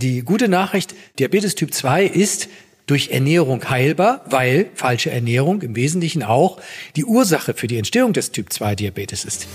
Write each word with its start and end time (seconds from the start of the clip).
Die 0.00 0.22
gute 0.22 0.48
Nachricht, 0.48 0.94
Diabetes 1.18 1.56
Typ 1.56 1.74
2 1.74 2.06
ist 2.06 2.48
durch 2.86 3.10
Ernährung 3.10 3.68
heilbar, 3.68 4.22
weil 4.24 4.70
falsche 4.74 5.10
Ernährung 5.10 5.60
im 5.60 5.76
Wesentlichen 5.76 6.22
auch 6.22 6.58
die 6.96 7.04
Ursache 7.04 7.52
für 7.52 7.66
die 7.66 7.76
Entstehung 7.76 8.14
des 8.14 8.32
Typ 8.32 8.50
2 8.50 8.76
Diabetes 8.76 9.26
ist. 9.26 9.46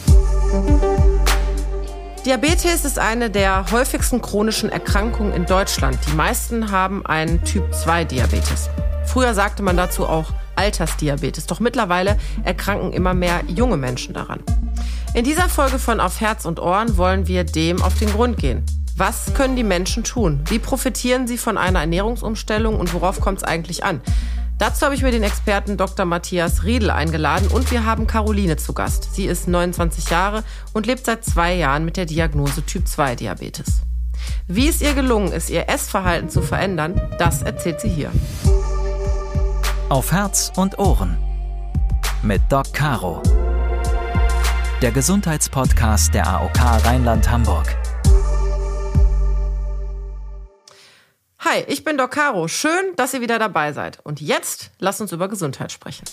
Diabetes 2.28 2.86
ist 2.86 3.00
eine 3.00 3.32
der 3.32 3.72
häufigsten 3.72 4.22
chronischen 4.22 4.70
Erkrankungen 4.70 5.34
in 5.34 5.48
Deutschland. 5.48 5.98
Die 6.08 6.16
meisten 6.16 6.70
haben 6.70 7.04
einen 7.08 7.44
Typ 7.44 7.74
2 7.74 8.04
Diabetes. 8.04 8.70
Früher 9.08 9.34
sagte 9.34 9.64
man 9.64 9.78
dazu 9.78 10.06
auch 10.06 10.32
Altersdiabetes, 10.56 11.48
doch 11.48 11.60
mittlerweile 11.60 12.20
erkranken 12.44 12.94
immer 12.94 13.16
mehr 13.16 13.42
junge 13.48 13.78
Menschen 13.78 14.14
daran. 14.14 14.44
In 15.16 15.24
dieser 15.24 15.50
Folge 15.50 15.80
von 15.80 16.00
Auf 16.00 16.22
Herz 16.22 16.46
und 16.46 16.60
Ohren 16.60 16.98
wollen 16.98 17.28
wir 17.28 17.46
dem 17.46 17.82
auf 17.82 17.98
den 17.98 18.12
Grund 18.12 18.38
gehen. 18.38 18.64
Was 18.98 19.34
können 19.34 19.58
die 19.58 19.64
Menschen 19.64 20.06
tun? 20.06 20.40
Wie 20.48 20.58
profitieren 20.58 21.28
sie 21.28 21.38
von 21.38 21.58
einer 21.58 21.82
Ernährungsumstellung 21.82 22.80
und 22.80 22.94
worauf 22.94 23.20
kommt 23.20 23.40
es 23.40 23.44
eigentlich 23.44 23.84
an? 23.84 24.00
Dazu 24.58 24.86
habe 24.86 24.96
ich 24.96 25.02
mir 25.02 25.12
den 25.12 25.24
Experten 25.24 25.76
Dr. 25.76 26.06
Matthias 26.06 26.64
Riedel 26.64 26.90
eingeladen 26.90 27.50
und 27.50 27.72
wir 27.72 27.86
haben 27.86 28.08
Caroline 28.08 28.56
zu 28.56 28.72
Gast. 28.72 29.14
Sie 29.14 29.26
ist 29.26 29.50
29 29.50 30.10
Jahre 30.10 30.46
und 30.72 30.86
lebt 30.86 31.06
seit 31.06 31.26
zwei 31.26 31.56
Jahren 31.56 31.84
mit 31.84 31.98
der 31.98 32.06
Diagnose 32.06 32.66
Typ 32.66 32.88
2 32.88 33.16
Diabetes. 33.16 33.82
Wie 34.48 34.70
es 34.70 34.82
ihr 34.82 34.94
gelungen 34.94 35.34
ist, 35.34 35.50
ihr 35.50 35.68
Essverhalten 35.68 36.30
zu 36.30 36.42
verändern, 36.42 37.02
das 37.20 37.42
erzählt 37.42 37.82
sie 37.82 37.90
hier. 37.90 38.12
Auf 39.90 40.14
Herz 40.14 40.54
und 40.56 40.80
Ohren 40.80 41.18
mit 42.24 42.42
Doc 42.48 42.74
Caro. 42.74 43.22
Der 44.82 44.92
Gesundheitspodcast 44.92 46.14
der 46.14 46.28
AOK 46.28 46.86
Rheinland-Hamburg. 46.86 47.85
Hi, 51.48 51.64
ich 51.68 51.84
bin 51.84 51.96
Doc 51.96 52.10
Caro. 52.10 52.48
Schön, 52.48 52.96
dass 52.96 53.14
ihr 53.14 53.22
wieder 53.22 53.38
dabei 53.38 53.72
seid. 53.72 54.00
Und 54.04 54.20
jetzt 54.20 54.72
lasst 54.80 55.00
uns 55.00 55.12
über 55.12 55.28
Gesundheit 55.28 55.72
sprechen. 55.72 56.04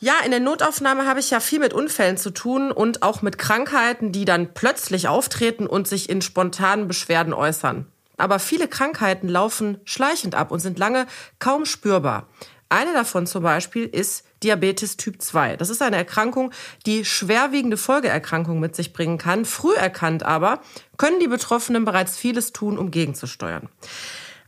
Ja, 0.00 0.14
in 0.24 0.32
der 0.32 0.40
Notaufnahme 0.40 1.06
habe 1.06 1.20
ich 1.20 1.30
ja 1.30 1.38
viel 1.38 1.60
mit 1.60 1.72
Unfällen 1.72 2.16
zu 2.16 2.30
tun 2.30 2.72
und 2.72 3.04
auch 3.04 3.22
mit 3.22 3.38
Krankheiten, 3.38 4.10
die 4.10 4.24
dann 4.24 4.54
plötzlich 4.54 5.06
auftreten 5.06 5.68
und 5.68 5.86
sich 5.86 6.08
in 6.08 6.20
spontanen 6.20 6.88
Beschwerden 6.88 7.32
äußern. 7.32 7.86
Aber 8.16 8.40
viele 8.40 8.66
Krankheiten 8.66 9.28
laufen 9.28 9.80
schleichend 9.84 10.34
ab 10.34 10.50
und 10.50 10.58
sind 10.58 10.80
lange 10.80 11.06
kaum 11.38 11.64
spürbar. 11.64 12.26
Eine 12.68 12.92
davon 12.92 13.26
zum 13.26 13.42
Beispiel 13.42 13.84
ist 13.84 14.24
Diabetes 14.42 14.96
Typ 14.96 15.22
2. 15.22 15.56
Das 15.56 15.70
ist 15.70 15.82
eine 15.82 15.96
Erkrankung, 15.96 16.52
die 16.84 17.04
schwerwiegende 17.04 17.76
Folgeerkrankungen 17.76 18.60
mit 18.60 18.74
sich 18.74 18.92
bringen 18.92 19.18
kann. 19.18 19.44
Früh 19.44 19.74
erkannt 19.74 20.24
aber 20.24 20.60
können 20.96 21.20
die 21.20 21.28
Betroffenen 21.28 21.84
bereits 21.84 22.16
vieles 22.16 22.52
tun, 22.52 22.76
um 22.76 22.90
gegenzusteuern. 22.90 23.68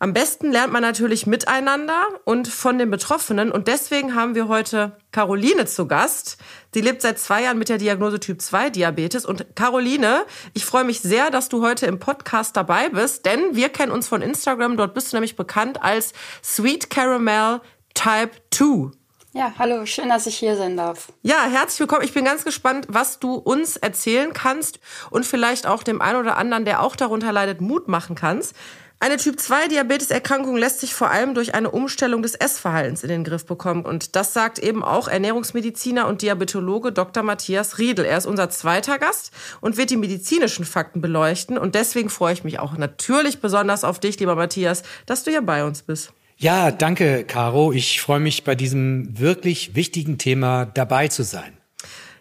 Am 0.01 0.13
besten 0.13 0.53
lernt 0.53 0.73
man 0.73 0.83
natürlich 0.83 1.27
miteinander 1.27 2.01
und 2.25 2.47
von 2.47 2.79
den 2.79 2.89
Betroffenen. 2.91 3.51
Und 3.51 3.67
deswegen 3.67 4.15
haben 4.15 4.37
wir 4.37 4.47
heute 4.47 4.97
Caroline 5.11 5.67
zu 5.67 5.89
Gast. 5.89 6.39
Sie 6.73 6.81
lebt 6.81 7.03
seit 7.03 7.19
zwei 7.19 7.43
Jahren 7.43 7.59
mit 7.59 7.69
der 7.69 7.79
Diagnose 7.79 8.21
Typ 8.21 8.41
2 8.41 8.71
Diabetes. 8.71 9.25
Und 9.25 9.57
Caroline, 9.57 10.25
ich 10.55 10.65
freue 10.65 10.85
mich 10.85 11.01
sehr, 11.01 11.31
dass 11.31 11.49
du 11.49 11.63
heute 11.63 11.87
im 11.87 11.99
Podcast 11.99 12.57
dabei 12.57 12.91
bist, 12.91 13.27
denn 13.27 13.57
wir 13.57 13.71
kennen 13.71 13.91
uns 13.91 14.07
von 14.07 14.23
Instagram. 14.23 14.77
Dort 14.77 14.95
bist 14.95 15.13
du 15.13 15.17
nämlich 15.17 15.35
bekannt 15.35 15.83
als 15.83 16.13
Sweet 16.45 16.91
Caramel 16.91 17.61
Type 17.99 18.31
2. 18.53 18.93
Ja, 19.33 19.53
hallo, 19.59 19.85
schön, 19.85 20.09
dass 20.09 20.29
ich 20.29 20.39
hier 20.39 20.55
sein 20.55 20.77
darf. 20.77 21.09
Ja, 21.23 21.47
herzlich 21.51 21.81
willkommen. 21.81 22.05
Ich 22.05 22.15
bin 22.15 22.25
ganz 22.25 22.45
gespannt, 22.45 22.87
was 22.89 23.19
du 23.19 23.35
uns 23.35 23.77
erzählen 23.77 24.33
kannst 24.33 24.79
und 25.11 25.27
vielleicht 25.27 25.67
auch 25.67 25.83
dem 25.83 26.01
einen 26.01 26.21
oder 26.21 26.37
anderen, 26.37 26.65
der 26.65 26.81
auch 26.81 26.95
darunter 26.95 27.33
leidet, 27.33 27.61
Mut 27.61 27.89
machen 27.89 28.15
kannst. 28.15 28.55
Eine 29.01 29.17
Typ-2-Diabetes-Erkrankung 29.17 30.57
lässt 30.57 30.79
sich 30.79 30.95
vor 30.95 31.11
allem 31.11 31.35
durch 31.35 31.57
eine 31.57 31.73
Umstellung 31.73 32.23
des 32.23 32.37
Essverhaltens 32.37 33.03
in 33.03 33.09
den 33.09 33.25
Griff 33.25 33.47
bekommen. 33.47 33.85
Und 33.85 34.15
das 34.15 34.33
sagt 34.33 34.61
eben 34.61 34.85
auch 34.85 35.09
Ernährungsmediziner 35.09 36.07
und 36.07 36.23
Diabetologe 36.23 36.93
Dr. 36.93 37.25
Matthias 37.25 37.79
Riedel. 37.79 38.05
Er 38.05 38.19
ist 38.19 38.27
unser 38.27 38.49
zweiter 38.49 38.99
Gast 38.99 39.33
und 39.61 39.77
wird 39.77 39.91
die 39.91 39.97
medizinischen 39.97 40.65
Fakten 40.65 41.01
beleuchten. 41.01 41.59
Und 41.59 41.75
deswegen 41.75 42.11
freue 42.11 42.33
ich 42.33 42.45
mich 42.45 42.61
auch 42.61 42.77
natürlich 42.77 43.41
besonders 43.41 43.83
auf 43.83 43.99
dich, 43.99 44.21
lieber 44.21 44.37
Matthias, 44.37 44.85
dass 45.07 45.25
du 45.25 45.33
hier 45.33 45.43
bei 45.43 45.65
uns 45.65 45.83
bist. 45.83 46.13
Ja, 46.41 46.71
danke, 46.71 47.25
Caro. 47.25 47.73
Ich 47.73 48.01
freue 48.01 48.21
mich, 48.21 48.45
bei 48.45 48.55
diesem 48.55 49.19
wirklich 49.19 49.75
wichtigen 49.75 50.19
Thema 50.19 50.67
dabei 50.67 51.09
zu 51.09 51.25
sein. 51.25 51.59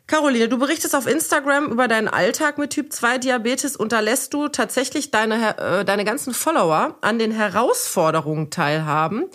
Caroline, 0.08 0.50
du 0.50 0.58
berichtest 0.58 0.96
auf 0.96 1.06
Instagram 1.06 1.68
über 1.68 1.88
deinen 1.88 2.08
Alltag 2.08 2.58
mit 2.58 2.72
Typ 2.72 2.92
2 2.92 3.20
Diabetes 3.20 3.76
und 3.76 3.92
da 3.92 4.00
lässt 4.00 4.34
du 4.34 4.48
tatsächlich 4.48 5.12
deine, 5.12 5.58
äh, 5.60 5.86
deine 5.86 6.04
ganzen 6.04 6.34
Follower 6.34 6.98
an 7.02 7.20
den 7.20 7.32
Herausforderungen 7.32 8.50
teilhaben, 8.50 9.26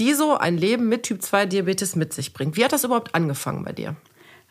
die 0.00 0.14
so 0.14 0.36
ein 0.36 0.58
Leben 0.58 0.88
mit 0.88 1.04
Typ 1.04 1.22
2 1.22 1.46
Diabetes 1.46 1.94
mit 1.94 2.12
sich 2.12 2.32
bringt. 2.32 2.56
Wie 2.56 2.64
hat 2.64 2.72
das 2.72 2.82
überhaupt 2.82 3.14
angefangen 3.14 3.64
bei 3.64 3.72
dir? 3.72 3.94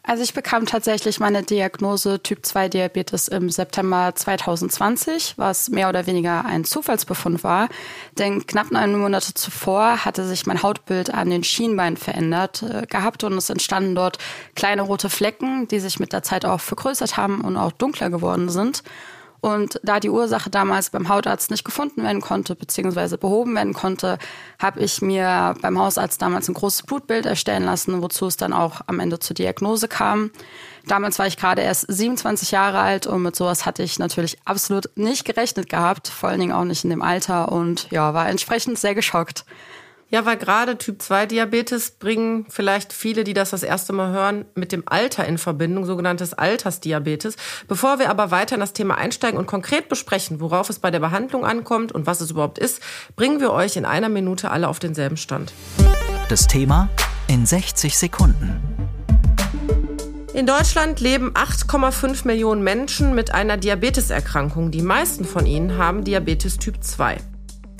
Also 0.05 0.21
ich 0.21 0.33
bekam 0.33 0.65
tatsächlich 0.65 1.21
meine 1.21 1.43
Diagnose 1.43 2.21
Typ 2.21 2.45
2 2.45 2.67
Diabetes 2.67 3.29
im 3.29 3.49
September 3.49 4.11
2020, 4.13 5.35
was 5.37 5.69
mehr 5.69 5.87
oder 5.87 6.05
weniger 6.07 6.43
ein 6.43 6.65
Zufallsbefund 6.65 7.45
war. 7.45 7.69
Denn 8.17 8.45
knapp 8.45 8.69
neun 8.69 8.99
Monate 8.99 9.33
zuvor 9.33 10.03
hatte 10.03 10.25
sich 10.27 10.45
mein 10.45 10.61
Hautbild 10.61 11.13
an 11.13 11.29
den 11.29 11.45
Schienbeinen 11.45 11.95
verändert 11.95 12.63
äh, 12.63 12.85
gehabt 12.85 13.23
und 13.23 13.31
es 13.37 13.49
entstanden 13.49 13.95
dort 13.95 14.17
kleine 14.55 14.81
rote 14.81 15.09
Flecken, 15.09 15.69
die 15.69 15.79
sich 15.79 16.01
mit 16.01 16.11
der 16.11 16.21
Zeit 16.21 16.43
auch 16.43 16.59
vergrößert 16.59 17.15
haben 17.15 17.39
und 17.39 17.55
auch 17.55 17.71
dunkler 17.71 18.09
geworden 18.09 18.49
sind. 18.49 18.83
Und 19.43 19.77
da 19.83 19.99
die 19.99 20.09
Ursache 20.09 20.49
damals 20.49 20.89
beim 20.89 21.09
Hautarzt 21.09 21.51
nicht 21.51 21.65
gefunden 21.65 22.01
werden 22.01 22.21
konnte, 22.21 22.55
beziehungsweise 22.55 23.17
behoben 23.17 23.53
werden 23.55 23.73
konnte, 23.73 24.17
habe 24.57 24.79
ich 24.79 25.01
mir 25.01 25.53
beim 25.61 25.77
Hausarzt 25.77 26.21
damals 26.21 26.47
ein 26.47 26.53
großes 26.53 26.83
Blutbild 26.83 27.25
erstellen 27.25 27.65
lassen, 27.65 28.01
wozu 28.01 28.27
es 28.27 28.37
dann 28.37 28.53
auch 28.53 28.79
am 28.87 29.01
Ende 29.01 29.19
zur 29.19 29.33
Diagnose 29.33 29.89
kam. 29.89 30.31
Damals 30.87 31.19
war 31.19 31.27
ich 31.27 31.35
gerade 31.35 31.61
erst 31.61 31.91
27 31.91 32.51
Jahre 32.51 32.79
alt 32.79 33.05
und 33.05 33.21
mit 33.21 33.35
sowas 33.35 33.65
hatte 33.65 33.83
ich 33.83 33.99
natürlich 33.99 34.37
absolut 34.45 34.89
nicht 34.95 35.25
gerechnet 35.25 35.67
gehabt, 35.67 36.07
vor 36.07 36.29
allen 36.29 36.39
Dingen 36.39 36.53
auch 36.53 36.63
nicht 36.63 36.85
in 36.85 36.89
dem 36.89 37.01
Alter 37.01 37.51
und 37.51 37.91
ja, 37.91 38.13
war 38.13 38.29
entsprechend 38.29 38.79
sehr 38.79 38.95
geschockt. 38.95 39.43
Ja, 40.09 40.25
weil 40.25 40.37
gerade 40.37 40.77
Typ 40.77 41.01
2 41.01 41.25
Diabetes 41.25 41.91
bringen 41.91 42.45
vielleicht 42.49 42.93
viele, 42.93 43.23
die 43.23 43.33
das 43.33 43.49
das 43.49 43.63
erste 43.63 43.93
Mal 43.93 44.11
hören, 44.11 44.45
mit 44.53 44.71
dem 44.71 44.83
Alter 44.85 45.25
in 45.25 45.37
Verbindung, 45.37 45.85
sogenanntes 45.85 46.33
Altersdiabetes. 46.33 47.35
Bevor 47.67 47.97
wir 47.97 48.09
aber 48.09 48.29
weiter 48.29 48.55
in 48.55 48.61
das 48.61 48.73
Thema 48.73 48.95
einsteigen 48.95 49.39
und 49.39 49.47
konkret 49.47 49.89
besprechen, 49.89 50.39
worauf 50.39 50.69
es 50.69 50.79
bei 50.79 50.91
der 50.91 50.99
Behandlung 50.99 51.45
ankommt 51.45 51.91
und 51.91 52.05
was 52.05 52.21
es 52.21 52.31
überhaupt 52.31 52.59
ist, 52.59 52.79
bringen 53.15 53.39
wir 53.39 53.51
euch 53.51 53.75
in 53.75 53.85
einer 53.85 54.09
Minute 54.09 54.51
alle 54.51 54.67
auf 54.67 54.79
denselben 54.79 55.17
Stand. 55.17 55.51
Das 56.29 56.47
Thema 56.47 56.89
in 57.27 57.45
60 57.45 57.97
Sekunden. 57.97 58.61
In 60.33 60.47
Deutschland 60.47 60.99
leben 60.99 61.31
8,5 61.33 62.25
Millionen 62.25 62.63
Menschen 62.63 63.13
mit 63.13 63.33
einer 63.33 63.55
Diabeteserkrankung. 63.55 64.71
Die 64.71 64.81
meisten 64.81 65.25
von 65.25 65.45
ihnen 65.45 65.77
haben 65.77 66.03
Diabetes 66.03 66.57
Typ 66.57 66.83
2. 66.83 67.17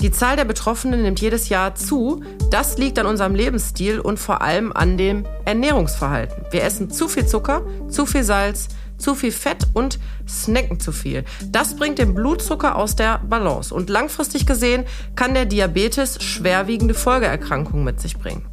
Die 0.04 0.10
Zahl 0.10 0.36
der 0.36 0.44
Betroffenen 0.44 1.00
nimmt 1.00 1.22
jedes 1.22 1.48
Jahr 1.48 1.74
zu. 1.76 2.22
Das 2.50 2.76
liegt 2.76 2.98
an 2.98 3.06
unserem 3.06 3.34
Lebensstil 3.34 4.00
und 4.00 4.18
vor 4.18 4.42
allem 4.42 4.70
an 4.70 4.98
dem 4.98 5.24
Ernährungsverhalten. 5.46 6.44
Wir 6.50 6.62
essen 6.62 6.90
zu 6.90 7.08
viel 7.08 7.24
Zucker, 7.24 7.62
zu 7.88 8.04
viel 8.04 8.22
Salz, 8.22 8.68
zu 8.98 9.14
viel 9.14 9.32
Fett 9.32 9.66
und 9.72 9.98
snacken 10.28 10.78
zu 10.78 10.92
viel. 10.92 11.24
Das 11.46 11.76
bringt 11.76 11.98
den 11.98 12.12
Blutzucker 12.12 12.76
aus 12.76 12.96
der 12.96 13.20
Balance 13.20 13.74
und 13.74 13.88
langfristig 13.88 14.44
gesehen 14.44 14.84
kann 15.16 15.32
der 15.32 15.46
Diabetes 15.46 16.22
schwerwiegende 16.22 16.92
Folgeerkrankungen 16.92 17.82
mit 17.82 17.98
sich 17.98 18.18
bringen. 18.18 18.44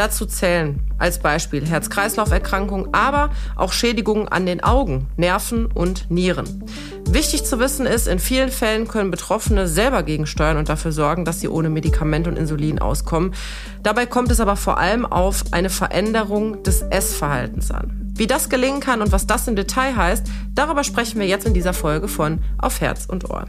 Dazu 0.00 0.24
zählen 0.24 0.80
als 0.96 1.18
Beispiel 1.18 1.66
Herz-Kreislauf-Erkrankungen, 1.66 2.94
aber 2.94 3.28
auch 3.54 3.70
Schädigungen 3.70 4.28
an 4.28 4.46
den 4.46 4.64
Augen, 4.64 5.08
Nerven 5.18 5.66
und 5.66 6.10
Nieren. 6.10 6.64
Wichtig 7.06 7.44
zu 7.44 7.58
wissen 7.58 7.84
ist, 7.84 8.08
in 8.08 8.18
vielen 8.18 8.48
Fällen 8.48 8.88
können 8.88 9.10
Betroffene 9.10 9.68
selber 9.68 10.02
gegensteuern 10.02 10.56
und 10.56 10.70
dafür 10.70 10.92
sorgen, 10.92 11.26
dass 11.26 11.40
sie 11.40 11.48
ohne 11.48 11.68
Medikament 11.68 12.26
und 12.26 12.38
Insulin 12.38 12.78
auskommen. 12.78 13.34
Dabei 13.82 14.06
kommt 14.06 14.30
es 14.30 14.40
aber 14.40 14.56
vor 14.56 14.78
allem 14.78 15.04
auf 15.04 15.44
eine 15.50 15.68
Veränderung 15.68 16.62
des 16.62 16.80
Essverhaltens 16.80 17.70
an. 17.70 18.14
Wie 18.14 18.26
das 18.26 18.48
gelingen 18.48 18.80
kann 18.80 19.02
und 19.02 19.12
was 19.12 19.26
das 19.26 19.48
im 19.48 19.56
Detail 19.56 19.96
heißt, 19.96 20.26
darüber 20.54 20.82
sprechen 20.82 21.20
wir 21.20 21.26
jetzt 21.26 21.46
in 21.46 21.52
dieser 21.52 21.74
Folge 21.74 22.08
von 22.08 22.38
Auf 22.56 22.80
Herz 22.80 23.04
und 23.04 23.28
Ohr. 23.28 23.48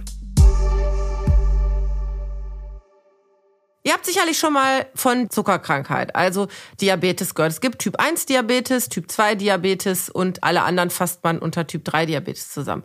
Ihr 3.84 3.94
habt 3.94 4.06
sicherlich 4.06 4.38
schon 4.38 4.54
mal 4.54 4.86
von 4.94 5.32
Zuckerkrankheit, 5.32 6.16
also 6.16 6.48
Diabetes 6.80 7.34
gehört. 7.34 7.52
Es 7.52 7.62
gibt 7.62 7.80
Typ 7.80 8.00
1 8.00 8.28
Diabetes, 8.28 8.90
Typ 8.90 9.10
2 9.10 9.34
Diabetes 9.34 10.08
und 10.08 10.44
alle 10.44 10.62
anderen 10.62 10.92
fasst 10.92 11.24
man 11.24 11.40
unter 11.40 11.66
Typ 11.66 11.84
3 11.86 12.06
Diabetes 12.06 12.52
zusammen. 12.52 12.84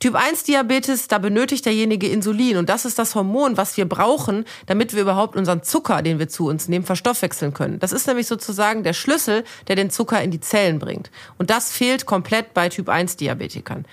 Typ 0.00 0.14
1 0.14 0.42
Diabetes, 0.42 1.08
da 1.08 1.16
benötigt 1.16 1.64
derjenige 1.64 2.08
Insulin 2.08 2.58
und 2.58 2.68
das 2.68 2.84
ist 2.84 2.98
das 2.98 3.14
Hormon, 3.14 3.56
was 3.56 3.78
wir 3.78 3.88
brauchen, 3.88 4.44
damit 4.66 4.92
wir 4.92 5.00
überhaupt 5.00 5.34
unseren 5.34 5.62
Zucker, 5.62 6.02
den 6.02 6.18
wir 6.18 6.28
zu 6.28 6.46
uns 6.46 6.68
nehmen, 6.68 6.84
verstoffwechseln 6.84 7.54
können. 7.54 7.78
Das 7.78 7.92
ist 7.92 8.06
nämlich 8.06 8.26
sozusagen 8.26 8.82
der 8.82 8.92
Schlüssel, 8.92 9.44
der 9.68 9.76
den 9.76 9.88
Zucker 9.88 10.20
in 10.22 10.30
die 10.30 10.40
Zellen 10.40 10.78
bringt. 10.78 11.10
Und 11.38 11.48
das 11.48 11.72
fehlt 11.72 12.04
komplett 12.04 12.52
bei 12.52 12.68
Typ 12.68 12.90
1 12.90 13.16
Diabetikern. 13.16 13.86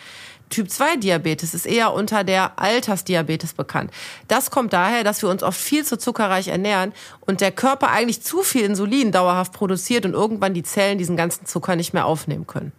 Typ-2-Diabetes 0.52 1.56
ist 1.56 1.66
eher 1.66 1.94
unter 1.94 2.24
der 2.24 2.60
Altersdiabetes 2.60 3.54
bekannt. 3.54 3.90
Das 4.28 4.52
kommt 4.52 4.74
daher, 4.74 5.04
dass 5.04 5.24
wir 5.24 5.30
uns 5.30 5.42
oft 5.42 5.60
viel 5.60 5.84
zu 5.84 5.98
zuckerreich 5.98 6.50
ernähren 6.50 6.94
und 7.22 7.42
der 7.42 7.52
Körper 7.52 7.90
eigentlich 7.90 8.22
zu 8.22 8.44
viel 8.44 8.62
Insulin 8.62 9.12
dauerhaft 9.12 9.54
produziert 9.54 10.06
und 10.06 10.14
irgendwann 10.14 10.54
die 10.54 10.64
Zellen 10.64 11.00
diesen 11.00 11.18
ganzen 11.18 11.48
Zucker 11.48 11.76
nicht 11.76 11.94
mehr 11.94 12.06
aufnehmen 12.06 12.46
können. 12.46 12.72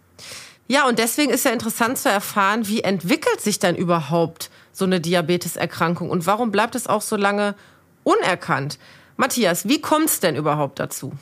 Ja, 0.67 0.87
und 0.87 0.97
deswegen 0.97 1.31
ist 1.31 1.43
ja 1.43 1.51
interessant 1.51 1.97
zu 1.97 2.09
erfahren, 2.09 2.67
wie 2.67 2.81
entwickelt 2.81 3.41
sich 3.41 3.59
dann 3.59 3.75
überhaupt 3.75 4.49
so 4.71 4.85
eine 4.85 5.01
Diabeteserkrankung 5.01 6.09
und 6.09 6.25
warum 6.25 6.51
bleibt 6.51 6.75
es 6.75 6.87
auch 6.87 7.01
so 7.01 7.17
lange 7.17 7.55
unerkannt? 8.03 8.79
Matthias, 9.17 9.67
wie 9.67 9.81
kommt 9.81 10.05
es 10.05 10.19
denn 10.19 10.35
überhaupt 10.35 10.79
dazu? 10.79 11.13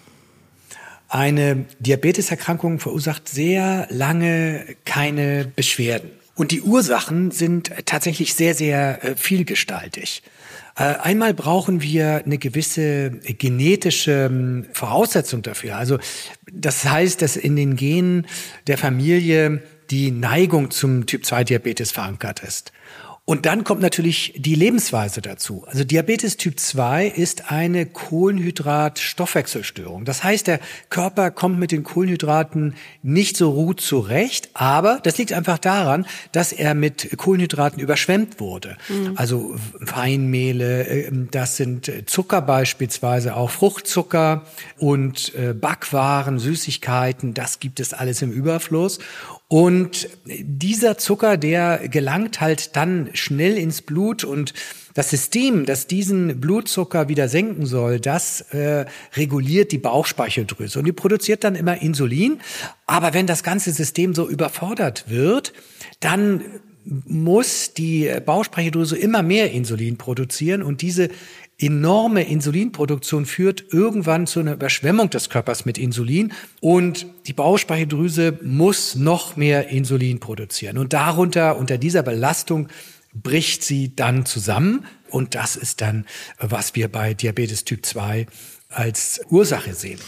Eine 1.10 1.66
Diabeteserkrankung 1.80 2.80
verursacht 2.80 3.28
sehr 3.28 3.88
lange 3.90 4.78
keine 4.86 5.52
Beschwerden. 5.54 6.21
Und 6.36 6.52
die 6.52 6.62
Ursachen 6.62 7.32
sind 7.32 7.72
tatsächlich 7.86 8.34
sehr, 8.34 8.54
sehr 8.56 9.04
äh, 9.04 9.16
vielgestaltig. 9.16 10.24
Äh, 10.76 10.84
einmal 10.84 11.34
brauchen 11.34 11.82
wir 11.82 12.24
eine 12.26 12.38
gewisse 12.38 13.12
genetische 13.12 14.30
ähm, 14.32 14.66
Voraussetzung 14.74 15.42
dafür. 15.42 15.76
Also 15.76 16.00
das 16.52 16.86
heißt, 16.86 17.22
dass 17.22 17.36
in 17.36 17.56
den 17.56 17.76
Genen 17.76 18.28
der 18.68 18.78
Familie 18.78 19.62
die 19.90 20.12
Neigung 20.12 20.72
zum 20.72 21.06
Typ-2-Diabetes 21.06 21.92
verankert 21.92 22.40
ist. 22.40 22.72
Und 23.24 23.46
dann 23.46 23.64
kommt 23.64 23.82
natürlich 23.82 24.34
die 24.36 24.56
Lebensweise 24.56 25.22
dazu. 25.22 25.64
Also 25.68 25.84
Diabetes 25.84 26.38
Typ 26.38 26.60
2 26.60 27.06
ist 27.06 27.52
eine 27.52 27.86
Kohlenhydrat-Stoffwechselstörung. 27.86 30.06
Das 30.06 30.24
heißt, 30.24 30.48
der 30.48 30.60
Körper 30.90 31.30
kommt 31.30 31.60
mit 31.60 31.72
den 31.72 31.84
Kohlenhydraten 31.84 32.74
nicht 33.04 33.38
so 33.38 33.54
gut 33.54 33.80
zurecht, 33.80 34.50
aber 34.56 35.02
das 35.04 35.20
liegt 35.20 35.34
einfach 35.34 35.60
daran, 35.60 36.08
dass 36.32 36.52
er 36.52 36.74
mit 36.74 37.16
Kohlenhydraten 37.16 37.80
überschwemmt 37.80 38.40
wurde. 38.40 38.76
Mhm. 38.90 39.14
Also 39.16 39.54
Feinmehle, 39.86 40.88
ähm, 40.88 41.28
das 41.30 41.58
sind 41.58 41.92
Zucker 42.08 42.42
beispielsweise, 42.42 43.36
auch 43.36 43.52
Fruchtzucker 43.52 44.48
und 44.80 45.36
äh, 45.36 45.54
Backwaren, 45.54 46.40
Süßigkeiten, 46.40 47.36
das 47.36 47.60
gibt 47.60 47.80
es 47.80 47.94
alles 47.94 48.24
im 48.24 48.32
Überfluss. 48.32 48.98
Und 49.52 50.08
dieser 50.26 50.98
Zucker, 50.98 51.36
der 51.36 51.90
gelangt 51.90 52.40
halt 52.40 52.78
dann 52.78 53.10
schnell 53.12 53.58
ins 53.58 53.82
Blut 53.82 54.24
und 54.24 54.54
das 54.94 55.10
System, 55.10 55.66
das 55.66 55.88
diesen 55.88 56.40
Blutzucker 56.40 57.10
wieder 57.10 57.28
senken 57.28 57.66
soll, 57.66 58.00
das 58.00 58.40
äh, 58.54 58.86
reguliert 59.14 59.74
die 59.74 59.78
Bauchspeicheldrüse 59.78 60.80
und 60.80 60.86
die 60.86 60.94
produziert 60.94 61.44
dann 61.44 61.56
immer 61.56 61.82
Insulin. 61.82 62.40
Aber 62.86 63.14
wenn 63.14 63.28
das 63.28 63.44
ganze 63.44 63.74
System 63.74 64.16
so 64.16 64.30
überfordert 64.30 65.10
wird, 65.10 65.52
dann 66.00 66.46
muss 66.86 67.74
die 67.74 68.10
Bauchspeicheldrüse 68.26 68.98
immer 68.98 69.22
mehr 69.22 69.52
Insulin 69.52 69.98
produzieren 69.98 70.64
und 70.64 70.82
diese 70.82 71.10
enorme 71.62 72.24
Insulinproduktion 72.24 73.26
führt 73.26 73.66
irgendwann 73.72 74.28
zu 74.28 74.40
einer 74.40 74.54
Überschwemmung 74.54 75.10
des 75.10 75.30
Körpers 75.30 75.66
mit 75.66 75.78
Insulin 75.78 76.34
und 76.60 77.06
die 77.28 77.34
Bauchspeicheldrüse 77.34 78.40
muss 78.44 78.96
noch 78.96 79.36
mehr 79.36 79.70
Insulin 79.70 80.20
produzieren. 80.20 80.78
Und 80.78 80.94
darunter, 80.94 81.58
unter 81.58 81.78
dieser 81.78 82.04
Belastung, 82.04 82.68
bricht 83.14 83.64
sie 83.64 83.96
dann 83.96 84.26
zusammen. 84.26 84.86
Und 85.10 85.36
das 85.36 85.56
ist 85.56 85.82
dann, 85.82 86.06
was 86.40 86.76
wir 86.76 86.88
bei 86.88 87.14
Diabetes 87.14 87.66
Typ 87.66 87.86
2 87.86 88.26
als 88.70 89.22
Ursache 89.30 89.74
sehen. 89.74 90.00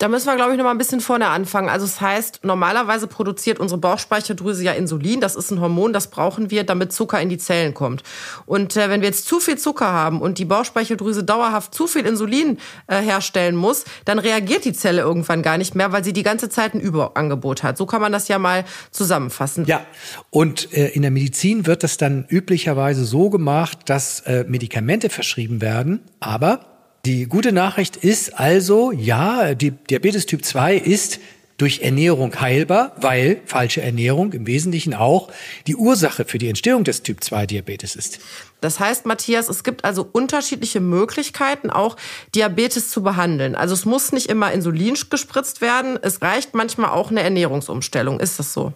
Da 0.00 0.08
müssen 0.08 0.28
wir, 0.28 0.36
glaube 0.36 0.52
ich, 0.52 0.56
noch 0.56 0.64
mal 0.64 0.70
ein 0.70 0.78
bisschen 0.78 1.02
vorne 1.02 1.26
anfangen. 1.26 1.68
Also 1.68 1.84
es 1.84 1.96
das 1.96 2.00
heißt, 2.00 2.40
normalerweise 2.42 3.06
produziert 3.06 3.60
unsere 3.60 3.78
Bauchspeicheldrüse 3.78 4.64
ja 4.64 4.72
Insulin. 4.72 5.20
Das 5.20 5.36
ist 5.36 5.50
ein 5.50 5.60
Hormon, 5.60 5.92
das 5.92 6.08
brauchen 6.08 6.50
wir, 6.50 6.64
damit 6.64 6.90
Zucker 6.90 7.20
in 7.20 7.28
die 7.28 7.36
Zellen 7.36 7.74
kommt. 7.74 8.02
Und 8.46 8.78
äh, 8.78 8.88
wenn 8.88 9.02
wir 9.02 9.08
jetzt 9.08 9.26
zu 9.26 9.40
viel 9.40 9.58
Zucker 9.58 9.92
haben 9.92 10.22
und 10.22 10.38
die 10.38 10.46
Bauchspeicheldrüse 10.46 11.22
dauerhaft 11.22 11.74
zu 11.74 11.86
viel 11.86 12.06
Insulin 12.06 12.56
äh, 12.86 13.02
herstellen 13.02 13.56
muss, 13.56 13.84
dann 14.06 14.18
reagiert 14.18 14.64
die 14.64 14.72
Zelle 14.72 15.02
irgendwann 15.02 15.42
gar 15.42 15.58
nicht 15.58 15.74
mehr, 15.74 15.92
weil 15.92 16.02
sie 16.02 16.14
die 16.14 16.22
ganze 16.22 16.48
Zeit 16.48 16.72
ein 16.72 16.80
Überangebot 16.80 17.62
hat. 17.62 17.76
So 17.76 17.84
kann 17.84 18.00
man 18.00 18.10
das 18.10 18.26
ja 18.28 18.38
mal 18.38 18.64
zusammenfassen. 18.92 19.66
Ja, 19.66 19.84
und 20.30 20.72
äh, 20.72 20.88
in 20.88 21.02
der 21.02 21.10
Medizin 21.10 21.66
wird 21.66 21.82
das 21.82 21.98
dann 21.98 22.24
üblicherweise 22.26 23.04
so 23.04 23.28
gemacht, 23.28 23.80
dass 23.84 24.20
äh, 24.20 24.46
Medikamente 24.48 25.10
verschrieben 25.10 25.60
werden, 25.60 26.00
aber 26.20 26.69
die 27.04 27.26
gute 27.26 27.52
Nachricht 27.52 27.96
ist 27.96 28.38
also, 28.38 28.92
ja, 28.92 29.54
die 29.54 29.70
Diabetes 29.70 30.26
Typ 30.26 30.44
2 30.44 30.76
ist 30.76 31.20
durch 31.56 31.80
Ernährung 31.80 32.40
heilbar, 32.40 32.96
weil 32.96 33.42
falsche 33.44 33.82
Ernährung 33.82 34.32
im 34.32 34.46
Wesentlichen 34.46 34.94
auch 34.94 35.30
die 35.66 35.76
Ursache 35.76 36.24
für 36.24 36.38
die 36.38 36.48
Entstehung 36.48 36.84
des 36.84 37.02
Typ 37.02 37.22
2 37.22 37.46
Diabetes 37.46 37.96
ist. 37.96 38.20
Das 38.62 38.80
heißt, 38.80 39.04
Matthias, 39.04 39.48
es 39.50 39.62
gibt 39.62 39.84
also 39.84 40.08
unterschiedliche 40.10 40.80
Möglichkeiten, 40.80 41.68
auch 41.68 41.96
Diabetes 42.34 42.88
zu 42.88 43.02
behandeln. 43.02 43.54
Also 43.54 43.74
es 43.74 43.84
muss 43.84 44.12
nicht 44.12 44.28
immer 44.30 44.52
Insulin 44.52 44.96
gespritzt 45.10 45.60
werden, 45.60 45.98
es 46.00 46.22
reicht 46.22 46.54
manchmal 46.54 46.90
auch 46.90 47.10
eine 47.10 47.22
Ernährungsumstellung. 47.22 48.20
Ist 48.20 48.38
das 48.38 48.54
so? 48.54 48.72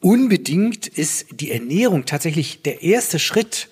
Unbedingt 0.00 0.88
ist 0.88 1.26
die 1.30 1.52
Ernährung 1.52 2.06
tatsächlich 2.06 2.62
der 2.62 2.82
erste 2.82 3.18
Schritt 3.18 3.68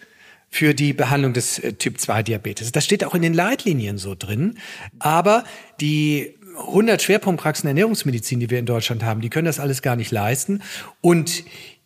für 0.54 0.72
die 0.72 0.92
Behandlung 0.92 1.32
des 1.32 1.58
äh, 1.58 1.72
Typ-2-Diabetes. 1.72 2.70
Das 2.70 2.84
steht 2.84 3.04
auch 3.04 3.16
in 3.16 3.22
den 3.22 3.34
Leitlinien 3.34 3.98
so 3.98 4.14
drin. 4.14 4.56
Aber 5.00 5.42
die 5.80 6.36
100 6.56 7.02
Schwerpunktpraxen 7.02 7.66
Ernährungsmedizin, 7.66 8.38
die 8.38 8.50
wir 8.50 8.60
in 8.60 8.66
Deutschland 8.66 9.02
haben, 9.02 9.20
die 9.20 9.30
können 9.30 9.46
das 9.46 9.58
alles 9.58 9.82
gar 9.82 9.96
nicht 9.96 10.12
leisten. 10.12 10.62
Und 11.00 11.42